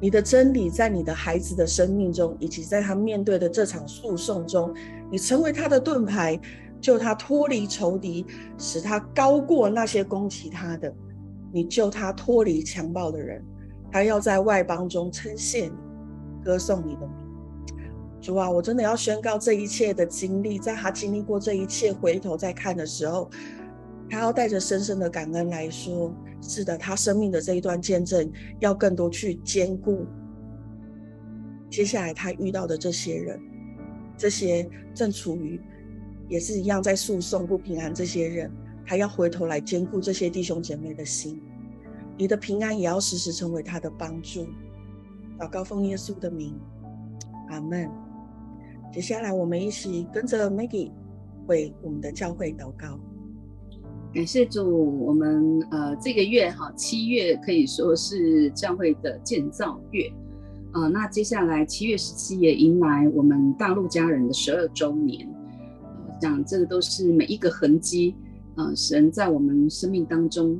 [0.00, 4.74] 你的真理在你的孩子的生命中，以及在他面对的这场诉讼中，
[5.10, 6.40] 你成为他的盾牌。
[6.80, 8.26] 救他脱离仇敌，
[8.58, 10.92] 使他高过那些攻击他的；
[11.50, 13.42] 你救他脱离强暴的人，
[13.94, 15.72] 他要在外邦中称谢你，
[16.42, 17.78] 歌颂你的名。
[18.20, 23.30] 主啊，我真的要宣告这一切的经历，在他经历过这一切，回头再看的时候，
[24.10, 28.28] 他要带着深深的感恩来说：是的，他生命的这一段见证，
[28.58, 30.04] 要更多去兼顾
[31.70, 33.40] 接下来他遇到的这些人，
[34.18, 35.60] 这些正处于。
[36.28, 38.50] 也是一样，在诉讼不平安，这些人
[38.84, 41.40] 还要回头来兼顾这些弟兄姐妹的心。
[42.16, 44.46] 你的平安也要时时成为他的帮助。
[45.38, 46.54] 祷告奉耶稣的名，
[47.48, 47.90] 阿门。
[48.92, 50.92] 接下来我们一起跟着 Maggie
[51.48, 52.98] 为我们的教会祷告。
[54.12, 60.08] 感谢主，我们呃这个月哈七月可以说是教会的建造月，
[60.72, 65.28] 呃那接下来七月十七也迎来我们大陆家人的十二周年。
[66.20, 68.14] 讲这个都是每一个痕迹，
[68.54, 70.58] 呃，神在我们生命当中，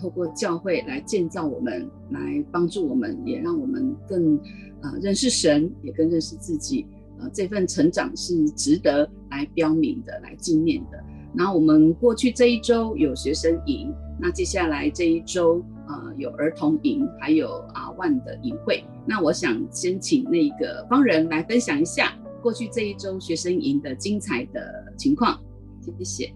[0.00, 4.36] 透过教会来建造我们，来帮助我们，也让我们更
[4.82, 6.86] 呃认识神，也更认识自己。
[7.18, 11.02] 呃，这份成长是值得来标明的，来纪念的。
[11.34, 18.84] 然后我们过去这一周有学生营，那接下来这一周呃有儿童营，还有阿万的营会。
[19.06, 22.12] 那我想先请那个方人来分享一下。
[22.42, 25.40] 过去这一周学生营的精彩的情况，
[25.80, 26.32] 谢谢，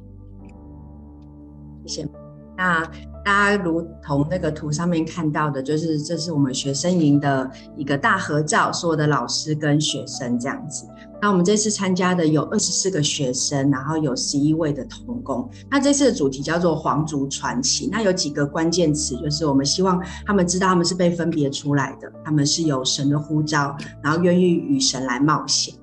[1.87, 2.09] 谢谢。
[2.57, 2.83] 那
[3.25, 10.87] 大家如同那个图上面看到的，就是这是我们学生营的一个大合照，所有的老师跟学生这样子。
[11.23, 15.47] 那我们这次参加的有二十四个学生，然后有十一位的童工。
[15.71, 17.91] 那这次的主题叫做皇族传奇。
[17.93, 25.75] 那有几个关键词，就是我们希望他们知道他们是被分别出来的，他们是有神的呼召，然后愿意与神来冒险。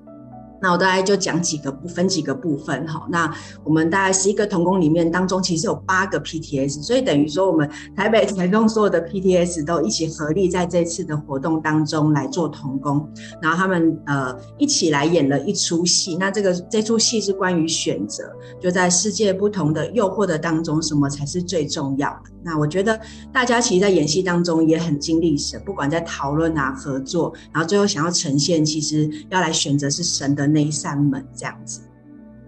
[0.60, 3.06] 那我大概就讲几个部分，几个部分哈。
[3.10, 3.32] 那
[3.62, 13.08] 我们大概十一个童工里面当中，其实有八个 PTS，所以等于说我们台北、台中所有的 PTS 都一起合力在这次的活动当中来做童工。
[13.40, 16.16] 然后他们呃一起来演了一出戏。
[16.16, 18.24] 那这个这出戏是关于选择，
[18.60, 22.32] 就在世界不同的诱惑的当中，什么才是最重要的？
[22.42, 22.98] 那我觉得
[23.32, 30.47] 大家其实，在演戏当中也很经历神，不管在讨论啊、合作，然后最后想要呈现，其实要来选择是神的。
[30.52, 31.80] 那一扇门这样子，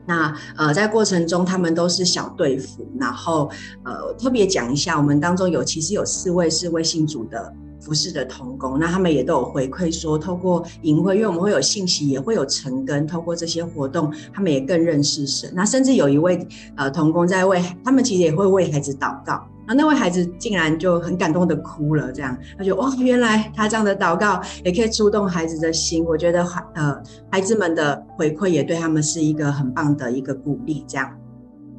[0.07, 3.51] 那呃，在过程中他们都是小队服，然后
[3.85, 15.51] 呃，特别讲一下，我们当中有其实有四位是未信主的服侍的童工，那他们也都有回馈说，透过营会，因为我们会有信息，也会有成根，透过这些活动，他们也更认识神。
[15.55, 16.47] 那甚至有一位
[16.77, 19.47] 呃童工在为他们，其实也会为孩子祷告。
[19.75, 26.05] 那位孩子竟然就很感动的哭了，这样他就哇，原来他这样的祷告也可以触动孩子的心。
[26.05, 31.11] 我觉得孩呃孩子们的回馈也对他们是一个很棒的一个鼓励，这样。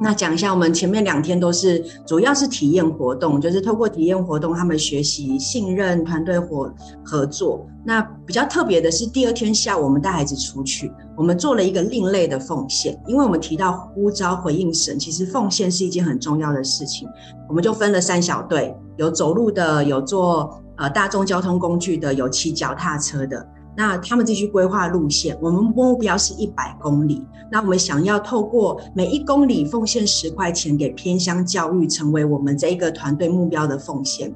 [0.04, 6.74] 那讲一下，我们前面两天都是主要是体验活动，就是透过体验活动，他们学习信任、团队合
[7.06, 7.64] 合作。
[7.86, 17.08] 那比较特别的是，第二天下午我们带孩子出去，我们做了一个另类的奉献，因为我们提到呼召回应神，其实奉献是一件很重要的事情。
[17.48, 23.48] 我们就分了三小队，有走路的，有坐呃大众交通工具的，有骑脚踏车的。
[23.78, 27.24] 那他们继续规划路线，我们目标是一百公里。
[27.52, 34.34] 那我们想要透过每一公里奉献十块钱给偏乡教育，成为我们这一个团队目标的奉献。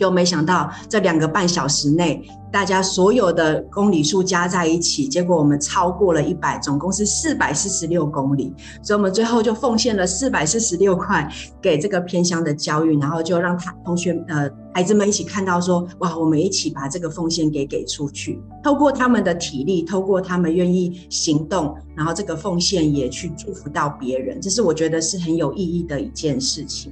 [0.00, 8.50] 就没想到这两个半小时内，大家所有的公里数加在一起，结果我们超过了一百，总共是四百四十六公里。
[8.80, 11.30] 所以，我们最后就奉献了四百四十六块
[11.60, 26.90] 给这个偏乡的教育，然后就让他同学呃孩子们一起看到说，哇，我们一起把这个奉献给给出去，透过他们的体力，透过他们愿意行动，然后这个奉献也去祝福到别人，这是我觉得是很有意义的一件事情。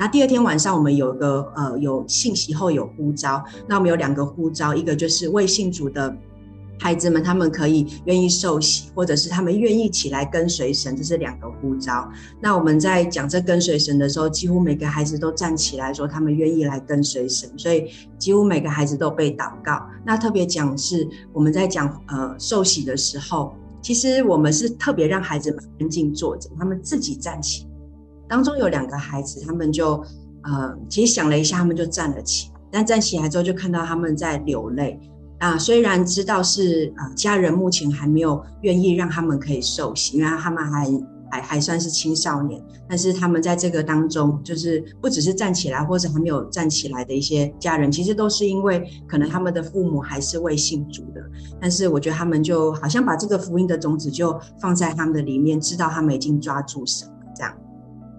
[0.00, 6.16] 那第二天晚上，我们有个呃有信息后有呼召，那我们有两个呼召，一个就是未信主的
[6.78, 12.10] 孩子们，他们可以愿意受洗，或者是他们愿意起来跟随神，这是两个呼召。
[12.40, 19.86] 那我们在讲这跟随神的时候，几乎每个孩子都站起来说他们愿意来跟随神，所以几乎每个孩子都被祷告。
[20.06, 27.66] 那特别讲是我们在讲呃受洗的时候，其实我们是特别让孩子们安静坐着，他们自己站起。
[28.30, 30.02] 当中有两个孩子，他们就
[30.44, 34.98] 呃，其实想了一下，他们就站了起来，但站起来之后就看到他们在流泪。
[35.40, 40.86] 啊，虽然知道是呃家人目前还没有愿意让他们可以受洗，因为他们还
[41.30, 51.20] 还还算是青少年，但是他们在这个当中，就是不只是站起来，或者还没有站起来的一些家人，其实都是因为可能他们的父母还是未信主的，
[51.60, 57.52] 但是我觉得他们就好像把这个福音的种子就放在他们的里面，知道他们已经抓住神了这样。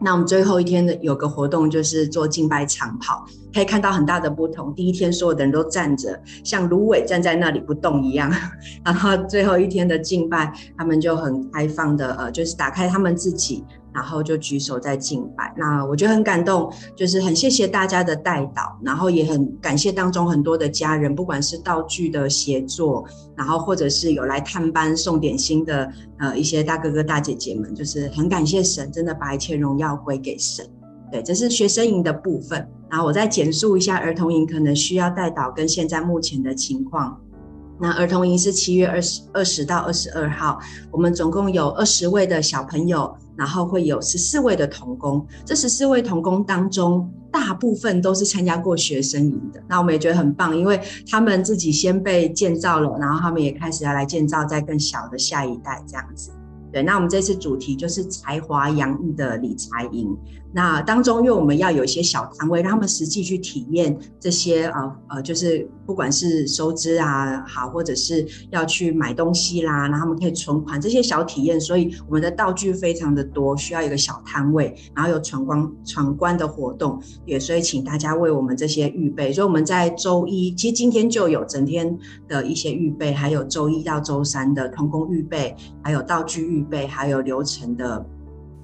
[0.04, 3.24] 那我们最后一天的有个活动，就是做敬拜长跑，
[3.54, 4.74] 可以看到很大的不同。
[4.74, 8.34] 第一天所有的人都站着，像芦苇站在那里不动一样。
[8.84, 13.64] 然后最后一天的敬拜，他们就很开放的，呃，就是打开他们自己。
[13.94, 30.66] 然后就举手在敬拜，那我觉得很感动，就是很谢谢大家的带导，然后也很感谢当中很多的家人，不管是道具的协作，然后或者是有来探班送点心的呃一些大哥哥大姐姐们，就是很感谢神，真的把一切荣耀归给神。
[31.12, 37.20] 对，这是学生营的部分，然后我再简述一下儿童营可能需要带导跟现在目前的情况。
[37.78, 40.60] 那儿童营是七月二十二十到二十二号，
[40.92, 45.26] 我们总共有二十位的小朋友，然后会有十四位的童工。
[45.44, 49.60] 这十四位童工当中，大部分都是参加过学生营的。
[49.68, 50.80] 那我们也觉得很棒，因为
[51.10, 56.30] 他们自己先被建造了，然后他们也开始要来建造在更小的下一代这样子。
[56.72, 60.16] 对，那我们这次主题就是才华洋溢的理财营。
[60.54, 71.60] 那当中，因为我们要有一些小摊位，让他们实际去体验这些呃呃，就是不管是收支啊好，或者是要去买东西啦，然后他们可以存款这些小体验。
[71.60, 79.32] 所以我们的道具非常的多，需要一个小摊位，然后有闯关闯关的活动，也所以请大家为我们这些预备。
[79.32, 81.98] 所以我们在周一，其实今天就有整天
[82.28, 88.06] 的一些预备，还有周一到周三的同工预备，还有道具预备，还有流程的。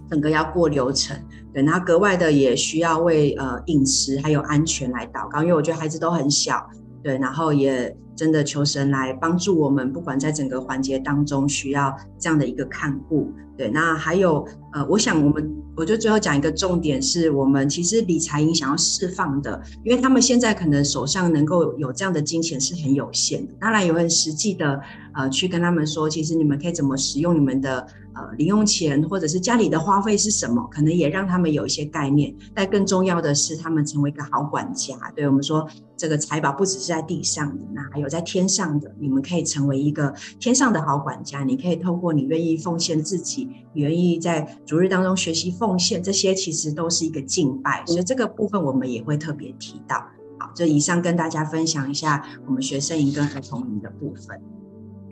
[0.09, 1.17] 整个要过流程，
[1.57, 6.63] 对，那格外的也需要为呃饮食还有安全来祷告，因为我觉得孩子都很小，
[7.01, 24.81] 对，然后也真的求神来帮助我们，不管在整个环节当中需要这样的一个看顾，对，那还有呃，我想我们我就最后讲一个重点，是我们其实理财营想要释放的，因为他们现在可能手上能够有这样的金钱是很有限的，当然有很实际的
[25.13, 27.87] 呃去跟他们说，其实你们可以怎么使用你们的。
[28.17, 32.35] 呃，零用钱或者是家里的花费是什么，可能也让他们有一些概念。
[32.51, 34.95] 但更重要的是，他们成为一个好管家。
[35.15, 38.89] 对我们说，这个财宝不只是在地上的，那还有我在天上的。
[38.97, 41.43] 你们可以成为一个天上的好管家。
[41.43, 47.83] 你可以透过你愿意奉献自己，你愿意在主日当中学习奉献，这些其实都是一个敬拜。
[47.85, 49.97] 所以这个部分我们也会特别提到。
[50.39, 54.39] 好，这以上跟大家分享一下我们学生营跟儿童营的部分。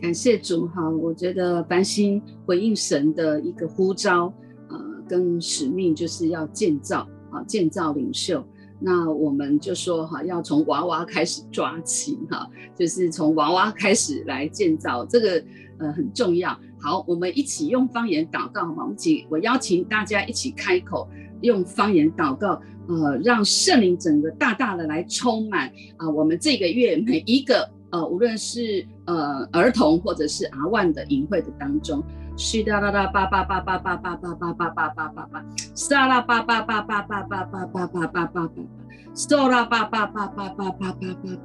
[0.01, 4.33] 感谢主哈，我觉得繁星回应神的一个呼召，
[4.69, 8.41] 呃，跟使命就是要建造啊，建造领袖。
[8.79, 15.43] 那我们就说哈，要从娃娃开始抓起哈，就是从娃娃开始来建造，这个
[15.79, 16.57] 呃很重要。
[16.79, 18.83] 好，我们一起用方言祷告好吗？
[18.83, 21.07] 我们请我邀请大家一起开口
[21.41, 27.69] 用方言祷告，呃，让圣灵整个大大的来充满啊，我们这个月每一个。
[27.91, 32.03] 呃，无论是呃儿童或者是阿万的营会的当中，
[32.37, 38.51] 是哒哒哒叭叭叭叭叭叭叭叭叭叭叭叭叭，沙啦叭叭叭叭叭叭叭叭叭叭叭叭叭，
[39.15, 41.37] 嗦啦叭叭叭叭叭叭叭叭叭叭，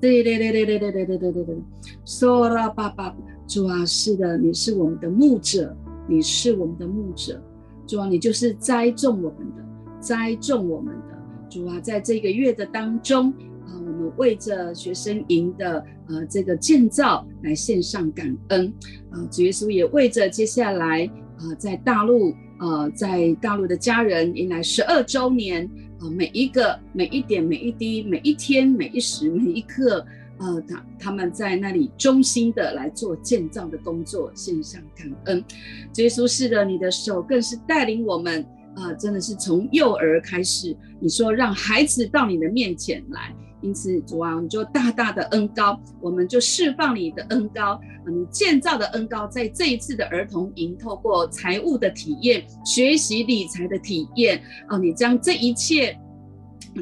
[0.00, 1.62] 对对对对对对对对对对对，
[2.06, 3.12] 嗦啦叭叭，
[3.48, 5.74] 主啊，是的，你是我们的牧者，
[6.06, 7.42] 你是我们的牧者，
[7.84, 9.62] 主啊，你就是栽种我们的，
[9.98, 11.18] 栽种我们的，
[11.50, 13.34] 主啊，在这个月的当中。
[13.70, 18.72] 啊，我们为着学生营的呃这个建造来献上感恩
[19.10, 21.08] 啊，主耶稣也为着接下来
[21.38, 25.64] 啊在大陆呃在大陆的家人迎来十二周年
[26.00, 30.04] 啊，每一个每一点每一滴每一天每一时每一刻，
[30.38, 35.44] 呃他他们在那里衷心的来做建造的工作，献上感恩。
[35.92, 38.44] 主耶稣是的，你的手更是带领我们
[38.74, 43.32] 啊，真的是从幼儿开始，你说让孩子到你的面前来。
[43.62, 55.98] 因此，主啊，你就大大的恩高，我们就释放你的恩高，你建造的恩高，在这一次的儿童营，透过财务的体验、学习理财的体验，啊，你将这一切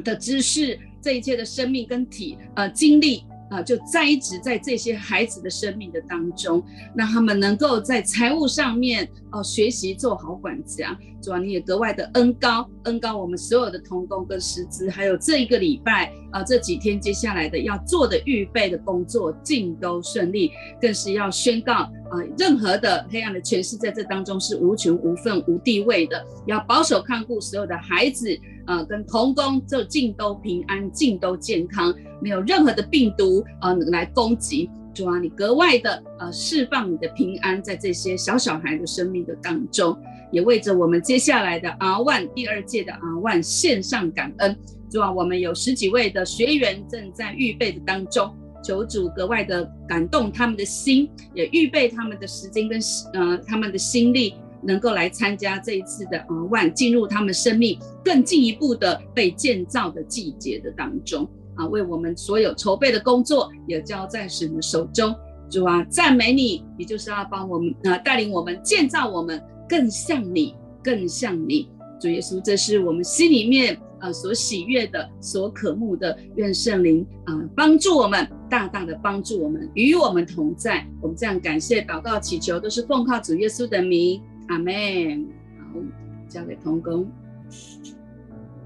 [0.03, 6.63] 的知识、这一切的生命跟体呃经历，啊，就栽植在这些孩子的生命的当中，
[6.95, 10.97] 让他们能够在财务上面哦学习做好管家。
[11.21, 28.39] 主啊，你也格外的恩高恩高我们所有的童工跟师资，还有这一个礼拜啊这几天接下来的要做的预备的工作尽都顺利，更是要宣告啊，任何的黑暗的权势在这当中是无权无份无地位的，要保守看顾所有的孩子。
[28.69, 31.91] 呃，跟同工就尽都平安，尽都健康，
[32.21, 34.69] 没有任何的病毒呃来攻击。
[34.93, 39.97] 主啊，你格外的呃释放你的平安在这些小小孩的生命的当中，
[40.31, 44.55] 也为着我们接下来的 R One 第二届的 R One 献上感恩。
[44.87, 48.31] 主啊，我们有十几位的学员正在预备的当中，
[48.63, 52.79] 求主格外的感动他们的心，也预备他们的时间跟
[53.13, 54.35] 呃他们的心力。
[54.61, 65.15] 能够来参加这一次的呃万，进入他们生命更进一步的被建造的季节的当中啊，为我们所有筹备的工作也交在神的手中。
[65.49, 71.67] 主啊，赞美你，你就是要帮我们啊带领我们建造我们更像你，更像你。
[71.99, 76.15] 主耶稣，这是我们心里面呃所喜悦的、所渴慕的。
[76.35, 80.87] 愿圣灵啊帮助我们，大大的帮助我们，与我们同在。
[81.01, 84.21] 我们这样感谢、祷告、祈求，都是奉靠主耶稣的名。
[84.49, 85.27] 阿门。
[85.57, 85.79] 好，
[86.27, 87.09] 交给童工。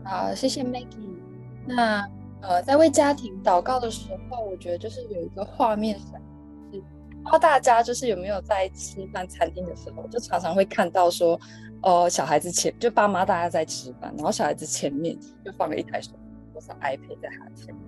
[0.03, 0.88] 好，谢谢 Maggie。
[1.65, 2.05] 那
[2.41, 6.05] 呃，在为家庭祷告的时候，我觉得就是有一个画面是，
[6.71, 11.39] 不知道大家就是有没有在吃饭餐厅的时候，就常常会看到说，
[11.81, 16.17] 哦、呃，小孩子前就爸妈大家在吃饭，然后小孩子前面就放了一台手机
[16.53, 17.84] 或者 iPad 在他前面，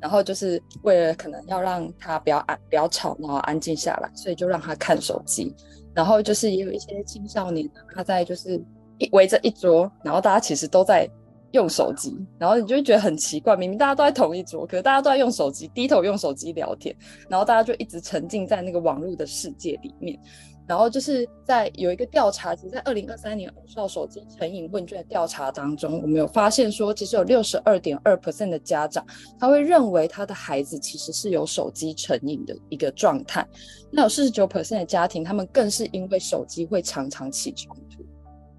[0.00, 5.54] 然后就是为了可能要让他不要安不要吵，然后安静下来，所以就让他看手机。
[5.94, 8.62] 然后就是也有一些青少年，他在就是
[8.98, 11.08] 一围着一桌，然后大家其实都在
[11.52, 16.94] 用手机，然后你就会觉得很奇怪，明明大家都在同一桌，可是大家都在用手机，低头用手机聊天，
[17.28, 20.18] 然后大家就一直沉浸在那个网络的世界里面。
[20.66, 29.04] 然后就是在有一个调查，其实在二零二三年儿少手机成瘾问卷调查当中，我们有发现说，其实有六十二点二 percent 的家长，
[29.38, 33.46] 他会认为他的孩子其实是有手机成瘾的一个状态。
[33.90, 38.02] 那有四十九 percent 的家庭，他们更是因为手机会常常起冲突。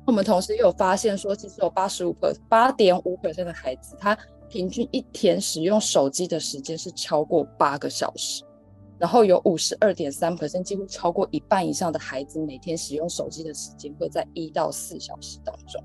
[0.06, 4.16] 我们同时也有发现说，其实有八十五 per 八点五 percent 的孩子，他
[4.48, 8.44] 平均一天使用手机的时间是超过八个小时。
[8.98, 15.84] 然后有五十二点三 percent，几乎超过一半以上的孩子每天使用手机的时间会在一到四小时当中。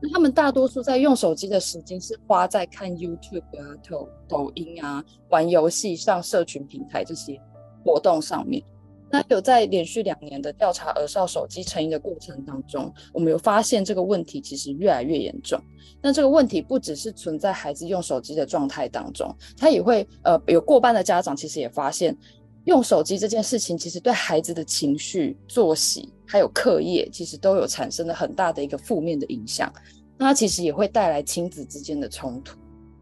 [0.00, 7.40] 那他们大多数在用手机的时间是花在看 YouTube 啊、抖抖音啊、玩游戏、上社群平台这些
[7.84, 8.62] 活动上面。
[9.10, 15.58] 那有在连续两年的调查儿少手机成瘾的过程当中，我们有发现这个问题其实越来越严重。
[16.02, 22.16] 那这个问题不只是存在孩子用手机的状态当中，他也会呃有过半的家长其实也发现。
[22.68, 29.72] 用手机这件事情，其实对孩子的情绪、作息还有课业，其实都有产生了很大的一个负面的影响。
[30.18, 32.58] 那它其实也会带来亲子之间的冲突。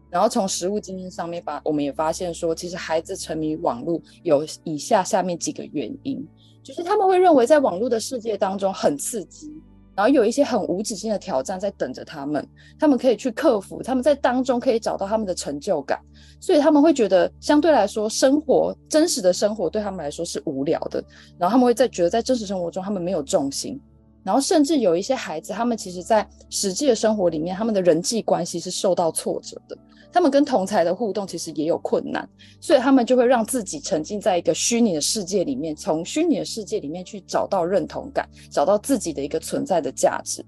[0.09, 6.25] 然后从实务经验上面吧，我们也发现说，其实孩子沉迷网络有以下下面几个原因，
[6.63, 9.53] 就是他们会认为在网络的世界当中很刺激。
[9.97, 12.47] 然后有一些很无止境的挑战在等着他们，
[12.79, 15.99] 他们可以去克服，他们在当中可以找到他们的成就感，
[16.39, 21.03] 所以他们会觉得相对来说，生活真实的生活对他们来说是无聊的，
[21.39, 23.81] 然后他们会在觉得在真实生活中他们没有重心。
[24.23, 29.77] 然后甚至有一些孩子，他们其实在实际的生活里面，他们的人际关系是受到挫折的，
[30.17, 32.27] 他们跟同才的互动其实也有困难，
[32.59, 40.43] 所以他们就会让自己沉浸在一个虚拟的世界里面，从虚拟的世界里面去找到认同感，找到自己的一个存在的价值。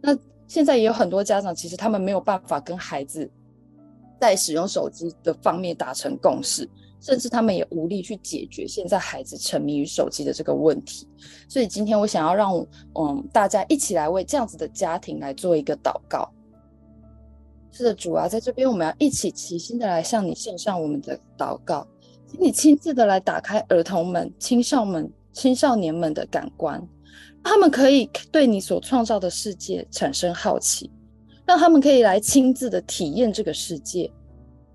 [0.00, 0.16] 那
[0.46, 3.28] 现在也有很多家长，其实他们没有办法跟孩子
[4.20, 6.70] 在使用手机的方面达成共识。
[7.00, 11.08] 甚至他们也无力去解决现在孩子沉迷于手机的这个问题，
[11.48, 12.54] 所以今天我想要让
[12.94, 16.28] 嗯大家一起来为这样子的家庭来做一个祷告。
[17.70, 21.86] 是的，主啊，在这边我们要一起齐心的来向你献上我们的祷告，
[22.26, 26.86] 请你亲自的来打开儿童们、青少们、青少年们的感官，
[27.42, 30.90] 他们可以对你所创造的世界产生好奇，
[31.46, 34.10] 让他们可以来亲自的体验这个世界，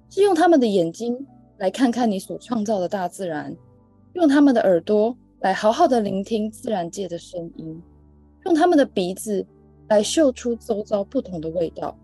[0.09, 1.25] 是用他们的眼睛。
[1.59, 3.55] 来看看你所创造的大自然，
[4.13, 7.81] 用他们的耳朵来好好的聆听自然界的声音，
[8.43, 9.45] 用他们的鼻子
[9.87, 11.97] 来嗅出周遭不同的味道，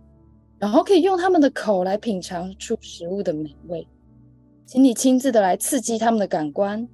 [0.59, 3.87] 然后可以用他们的口来品尝出食物的美味。
[4.65, 6.87] 请你亲自的来刺激他们的感官，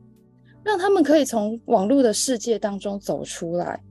[0.64, 3.82] 让他们可以从网络的世界当中走出来，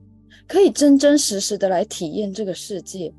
[0.49, 3.13] 可以真真实实的来体验这个世界，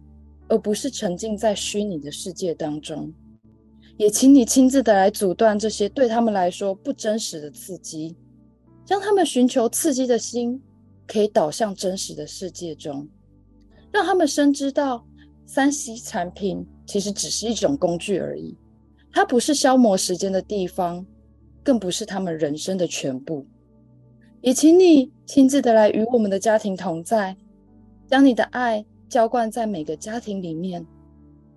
[0.48, 3.14] 而不是沉浸在虚拟的世界当中。
[3.98, 8.16] 也请你亲自的来阻断这些对他们来说不真实的刺激，
[8.84, 10.62] 将他们寻求刺激的心
[11.08, 13.08] 可以导向真实的世界中，
[13.92, 15.06] 让他们深知到
[15.46, 18.58] 三 C 产品其实只是一种工具而已，
[19.12, 21.06] 它不是消磨时间的地方，
[21.64, 23.46] 更不是他们人生的全部。
[24.42, 27.36] 也请你亲自的来与我们的家庭同在，
[28.08, 30.86] 将你的爱浇灌在每个家庭里面，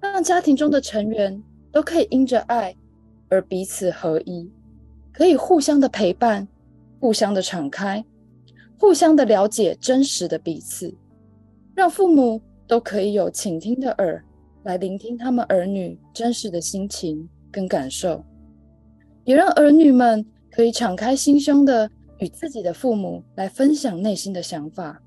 [0.01, 2.75] 让家庭中的成员都可以因着爱
[3.29, 4.51] 而彼此合一，
[5.13, 6.49] 可以互相的陪伴，
[7.01, 8.05] 互相的敞开，
[8.79, 10.95] 互相的了解真实的彼此，
[11.75, 14.23] 让父母都可以有倾听的耳
[14.63, 18.25] 来聆听他们儿女真实的心情跟感受，
[19.25, 21.91] 也让儿女们可以敞开心胸的。
[22.21, 25.01] 与自己的父母来分享内心的想法，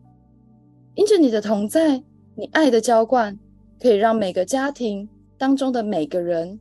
[0.95, 2.01] 因着你的同在，
[2.35, 3.37] 你爱的浇灌，
[3.81, 6.57] 可以让每个家庭当中的每个人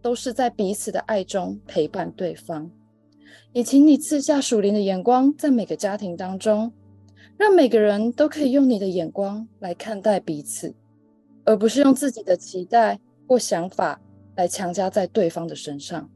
[0.00, 2.70] 都是在彼此的爱中陪伴对方。
[3.52, 6.72] 也请你赐下属灵的眼光，在每个家庭当中，
[7.36, 10.74] 让每个人都可以用你的眼光来看待彼此，
[11.44, 14.00] 而不是用自己的期待或想法
[14.36, 16.10] 来强加在对方的身上，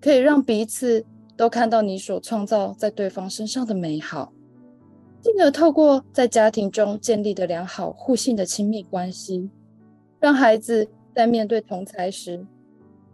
[0.00, 1.04] 可以让彼此。
[1.36, 4.32] 都看到你所创造在对方身上的美好，
[5.20, 9.48] 进而透过在家庭中建立的良好互信的亲密关系，
[10.18, 12.44] 让孩子在面对同侪时，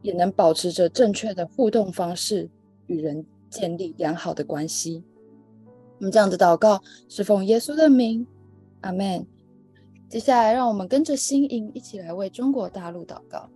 [0.00, 2.48] 也能保持着正确的互动方式，
[2.86, 5.04] 与人建立良好的关系。
[6.04, 8.24] 们这样的祷告是奉耶稣的名，
[8.82, 9.26] 阿门。
[10.08, 13.48] 接下来，让我们跟着心营一起来为中国大陆祷告。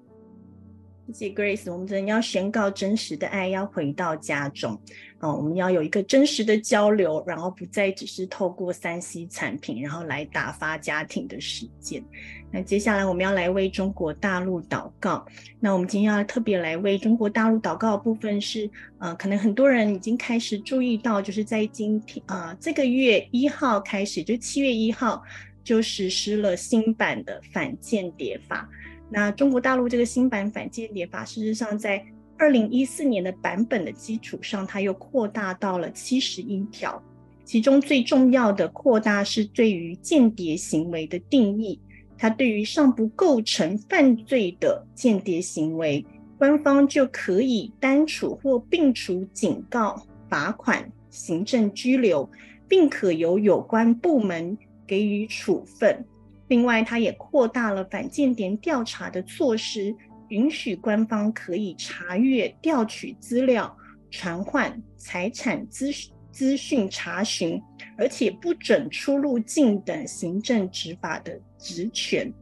[1.09, 4.79] 谢谢 Grace，我们真的要宣告真实的爱，要回到家中。
[5.21, 12.05] 哦，我们要有一个真实的交流，然后不再只是透过三 C 产品，然后来打发家庭的时间。
[12.51, 15.27] 那接下来我们要来为中国大陆祷告。
[15.59, 25.23] 那我们今天要特别来为中国大陆祷告的部分是，呃，可能很多人已经开始注意到，就是在今天啊，这个月一号开始，就七月一号
[25.65, 28.69] 就实施了新版的反间谍法。
[29.11, 32.05] 那中国大陆这个新版反间谍法，事实上在
[32.37, 37.03] 二零一四年的版本的基础上，它又扩大到了七十一条。
[37.45, 41.81] 其中最重要的扩大是对于间谍行为的定义，
[42.19, 46.05] 它对于尚不构成犯罪的间谍行为，
[46.37, 52.31] 官方就可以单处或并处警告、罚款、行政拘留，
[52.69, 54.57] 并可由有关部门
[54.87, 56.05] 给予处分。
[56.49, 59.95] 另外，它也扩大了反间谍调查的措施，
[60.29, 63.77] 允许官方可以查阅、调取资料、
[64.11, 65.91] 传唤、财产资
[66.33, 67.61] 资讯查询，
[67.97, 72.33] 而且不准出入境等行政执法的职权。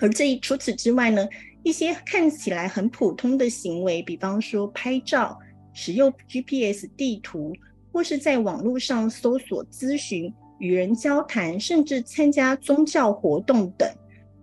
[0.00, 1.28] 而这一除此之外呢，
[1.62, 5.38] 一些看起来很普通的行为，比方说拍照、
[5.72, 7.52] 使用 GPS 地图，
[7.92, 10.32] 或是在网络上搜索咨询。
[10.60, 13.90] 与人交谈，甚至参加宗教活动等，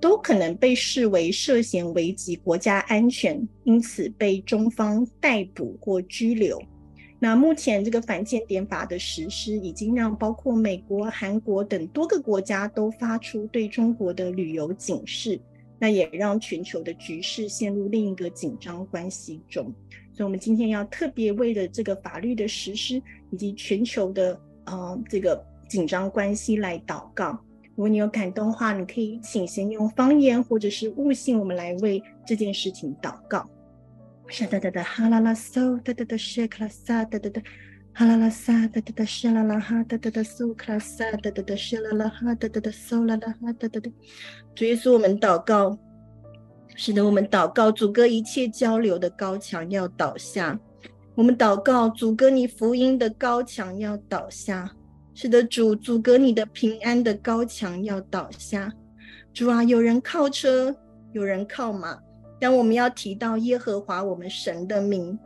[0.01, 6.59] 都可能被视为涉嫌危及国家安全，因此被中方逮捕或拘留。
[7.19, 15.39] 那目前这个反间谍法的实施，已经让包括美国、韩国等多个国家都发出对中国的旅游警示，
[15.79, 19.65] 那也让全球的局势陷入另一个紧张关系中。
[20.13, 23.01] 所以，我们今天要特别为了这个法律的实施，
[23.31, 25.45] 以及全球的呃这个。
[25.69, 27.39] 紧张关系来祷告。
[27.75, 33.47] 如果你有感动的话，你可以请先用方言或者是悟性，我们来为这件事情祷告。
[34.29, 37.41] 沙哒哒哒哈啦啦嗦哒哒哒谢克拉撒哒哒哒
[37.93, 43.91] 哈啦啦撒哒哒哒谢啦啦哈哒哒哒苏克拉撒哒哒哒谢啦啦哈哒哒哒苏啦啦哈哒哒哒。
[44.55, 45.77] 主耶稣，我们祷告，
[46.75, 50.59] 使得我们祷告，阻隔一切交流的高墙要倒下。
[51.15, 54.71] 我们祷告，阻隔你福音的高墙要倒下。
[55.19, 58.71] 是的，主，阻隔你的平安的高墙要倒下。
[59.33, 60.75] 主啊，有人靠车，
[61.11, 61.97] 有人靠马，
[62.39, 65.17] 但我们要提到耶和华我们神的名，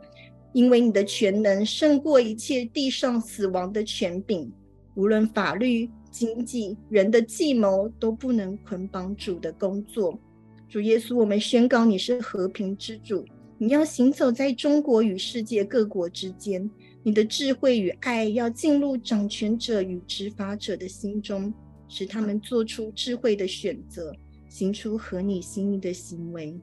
[0.54, 4.50] 因为你的全能胜过一切地上死亡的权柄，
[4.94, 10.18] 无论法律、经济、人的计谋都不能捆绑主的工作。
[10.70, 13.26] 主耶稣，我们宣告你是和平之主，
[13.58, 16.70] 你要行走在中国与世界各国之间。
[17.04, 21.52] 你的智慧与爱要进入掌权者与执法者的心中，
[21.88, 24.14] 使他们做出智慧的选择，
[24.48, 26.54] 行出合你心意的行为。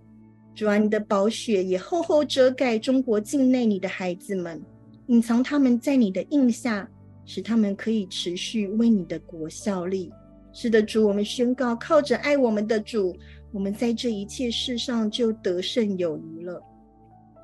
[0.56, 4.62] 主啊，你的宝血也厚厚遮盖中国境内你的孩子们，
[5.08, 6.90] 隐藏他们在你的印下，
[7.26, 10.12] 使他们可以持续为你的国效力。
[10.54, 13.16] 是的，主，我们宣告，靠着爱我们的主，
[13.52, 16.62] 我们在这一切事上就得胜有余了。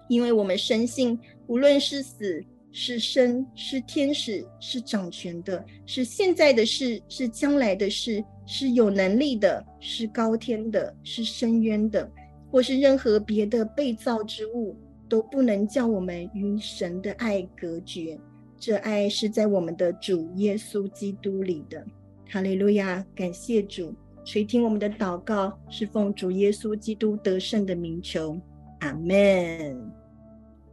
[0.07, 1.17] 因为我们深信，
[1.47, 2.43] 无论是死
[2.77, 12.11] 是神，是天使，是掌权的，是现在的事，是将来的事，是有能力的，是高天的，是深渊的，
[12.51, 14.75] 或是任何别的被造之物，
[15.07, 18.19] 都不能叫我们与神的爱隔绝。
[18.59, 21.81] 这爱是在我们的主耶稣基督里的。
[22.29, 23.05] 哈利路亚！
[23.15, 23.95] 感谢主，
[24.25, 28.37] 垂听我们的祷告，是奉主耶稣基督得胜的名求。
[28.81, 29.94] 阿门。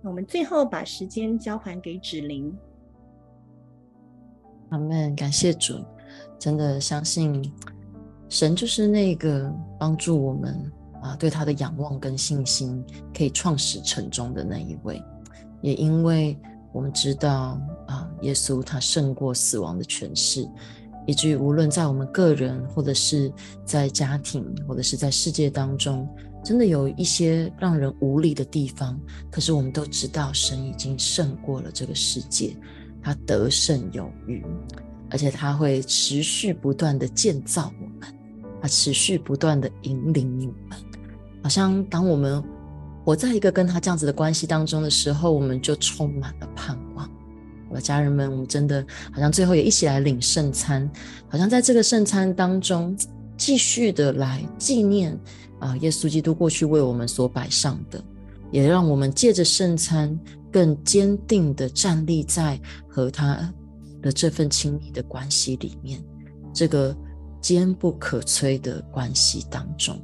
[0.03, 2.53] 我们最后把时间交还给芷玲。
[4.71, 5.15] 阿门。
[5.15, 5.75] 感谢主，
[6.39, 7.53] 真的相信
[8.29, 10.73] 神就是那个帮助我们
[11.03, 12.85] 啊，对他的仰望跟信心
[13.17, 15.01] 可以创始成终的那一位。
[15.61, 16.37] 也因为
[16.73, 20.49] 我们知道啊，耶稣他胜过死亡的权势。
[21.05, 23.33] 以至于无论在我们个人，或者是
[23.65, 26.09] 在家庭，或者是在世界当中，
[26.43, 28.99] 真的有一些让人无力的地方，
[29.31, 32.57] 可是我们都知道，神已经胜过了这个世界，
[33.01, 34.45] 他得胜有余，
[35.11, 38.15] 而且他会持续不断的建造我们，
[38.61, 40.79] 他持续不断的引领我们。
[41.43, 42.43] 好像当我们
[43.05, 47.11] 活在一个跟他这样子的关系当中的时候，我们就充满了盼望。
[47.69, 50.89] 我的家人们，我们真的好像最后也一起来领圣餐，
[51.29, 52.97] 好像在这个圣餐当中，
[53.37, 55.19] 继续的来纪念
[55.63, 58.03] 啊，耶稣基督过去为我们所摆上的，
[58.51, 60.19] 也让我们借着圣餐
[60.51, 63.49] 更坚定的站立在和他
[64.03, 66.03] 的这份亲密的关系里面，
[66.53, 66.95] 这个
[67.41, 69.97] 坚不可摧的关系当中。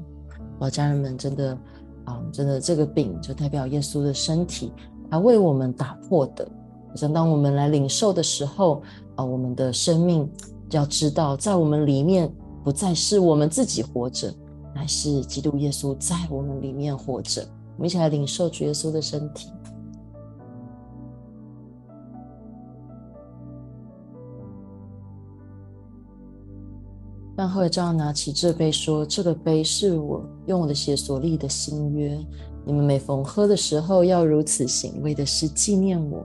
[0.61, 1.59] 我家人们，真的
[2.05, 4.73] 啊，真的这个饼就代表耶稣的身体，
[5.11, 6.49] 他为我们打破的。
[6.95, 8.81] 想当我们来领受的时候，
[9.17, 10.31] 啊，我们的生命
[10.71, 12.33] 要知道，在我们里面
[12.63, 14.33] 不再是我们自己活着，
[14.79, 17.43] 乃是基督耶稣在我们里面活着。
[17.77, 19.51] 我们一起来领受主耶稣的身体。
[27.37, 32.17] 饭后也照拿起这杯，说：“这个杯是我用我的血所立的新约。
[32.65, 36.25] 你们每逢喝的时候，要如此行，为的是纪念我。”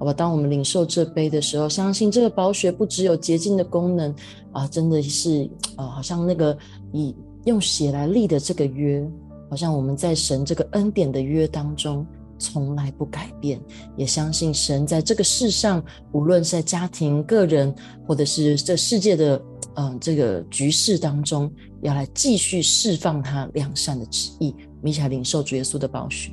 [0.00, 4.12] 好吧，当我们领受这杯的时候，相信这个宝血不只有洁净的功能
[4.50, 6.56] 啊，真的是啊，好像那个
[6.92, 7.14] 以
[7.44, 9.06] 用血来立的这个约，
[9.50, 12.06] 好像我们在神这个恩典的约当中
[12.38, 13.60] 从来不改变，
[13.96, 17.74] 也相信神在这个世上，无论是在家庭、个人，
[18.06, 19.40] 或者是这世界的
[19.76, 21.50] 嗯、这个局势当中，
[21.82, 24.54] 要来继续释放他良善的旨意。
[24.58, 26.32] 我们一起来领受主耶稣的宝血。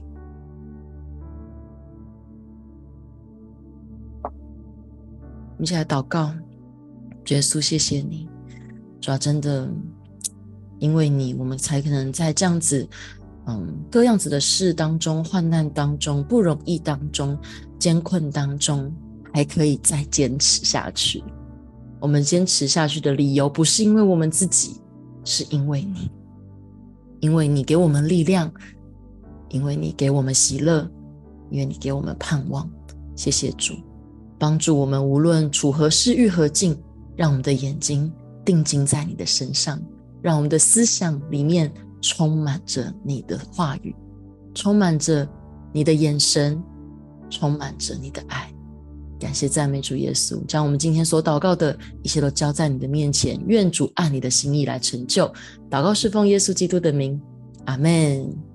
[4.24, 4.30] 我
[5.58, 6.32] 们一起来祷告，
[7.24, 8.30] 主耶稣，谢谢你，
[9.00, 9.68] 主要真的
[10.82, 12.88] 因为你，我们才可能在这样子，
[13.46, 17.38] 嗯，各样子的事当中、患难当中、不容易当中、
[17.78, 18.92] 艰困当中，
[19.32, 21.24] 还可以再坚持下去。
[22.00, 24.82] 我们坚持下去的理由，不是因为我们自己，
[25.24, 26.10] 是因为你，
[27.20, 28.52] 因为你给我们力量，
[29.50, 30.90] 因为你给我们喜乐，
[31.52, 32.68] 因为你给我们盼望。
[33.16, 33.76] 谢谢主。
[34.40, 36.76] 帮助我们，无论处何事、遇何境，
[37.16, 38.12] 让我们的眼睛
[38.44, 39.80] 定睛在你的身上，
[40.22, 43.96] 让我们的思想里面充满着你的话语，
[44.54, 45.28] 充满着
[45.74, 46.62] 你的眼神，
[47.30, 48.52] 充满着你的爱。
[49.20, 55.32] 感谢赞美主耶稣，将我们今天所祷告的一切都交在你的面前，愿主按你的心意来成就。
[55.70, 57.22] 祷告是奉耶稣基督的名，
[57.66, 58.51] 阿门。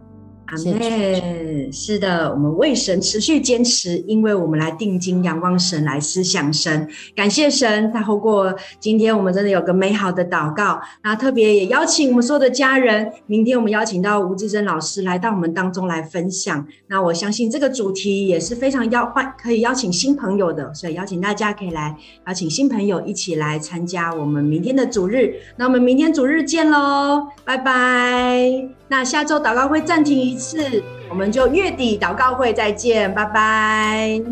[0.46, 1.72] 阿门。
[1.72, 6.88] 是的，我们为神持续坚持，因为我们来定睛仰望神，来思想神。
[7.14, 10.80] 感谢神，他透过今天我们真的有个美好的祷告。
[11.02, 16.66] 那特别也邀请我们所有的家人，明天我们邀请到吴志珍老师来到我们当中来分享。
[16.86, 25.34] 那我相信这个主题也是非常邀欢，可以邀请新朋友的，所以邀请大家可以来邀请新朋友一起来参加我们明天的主日。
[25.56, 28.68] 那我们明天主日见喽，拜拜。
[28.88, 34.22] 那下周祷告会暂停次，我们就月底祷告会再见，拜拜，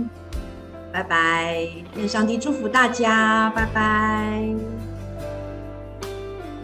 [0.92, 4.74] 拜拜，愿上帝祝福大家，拜拜。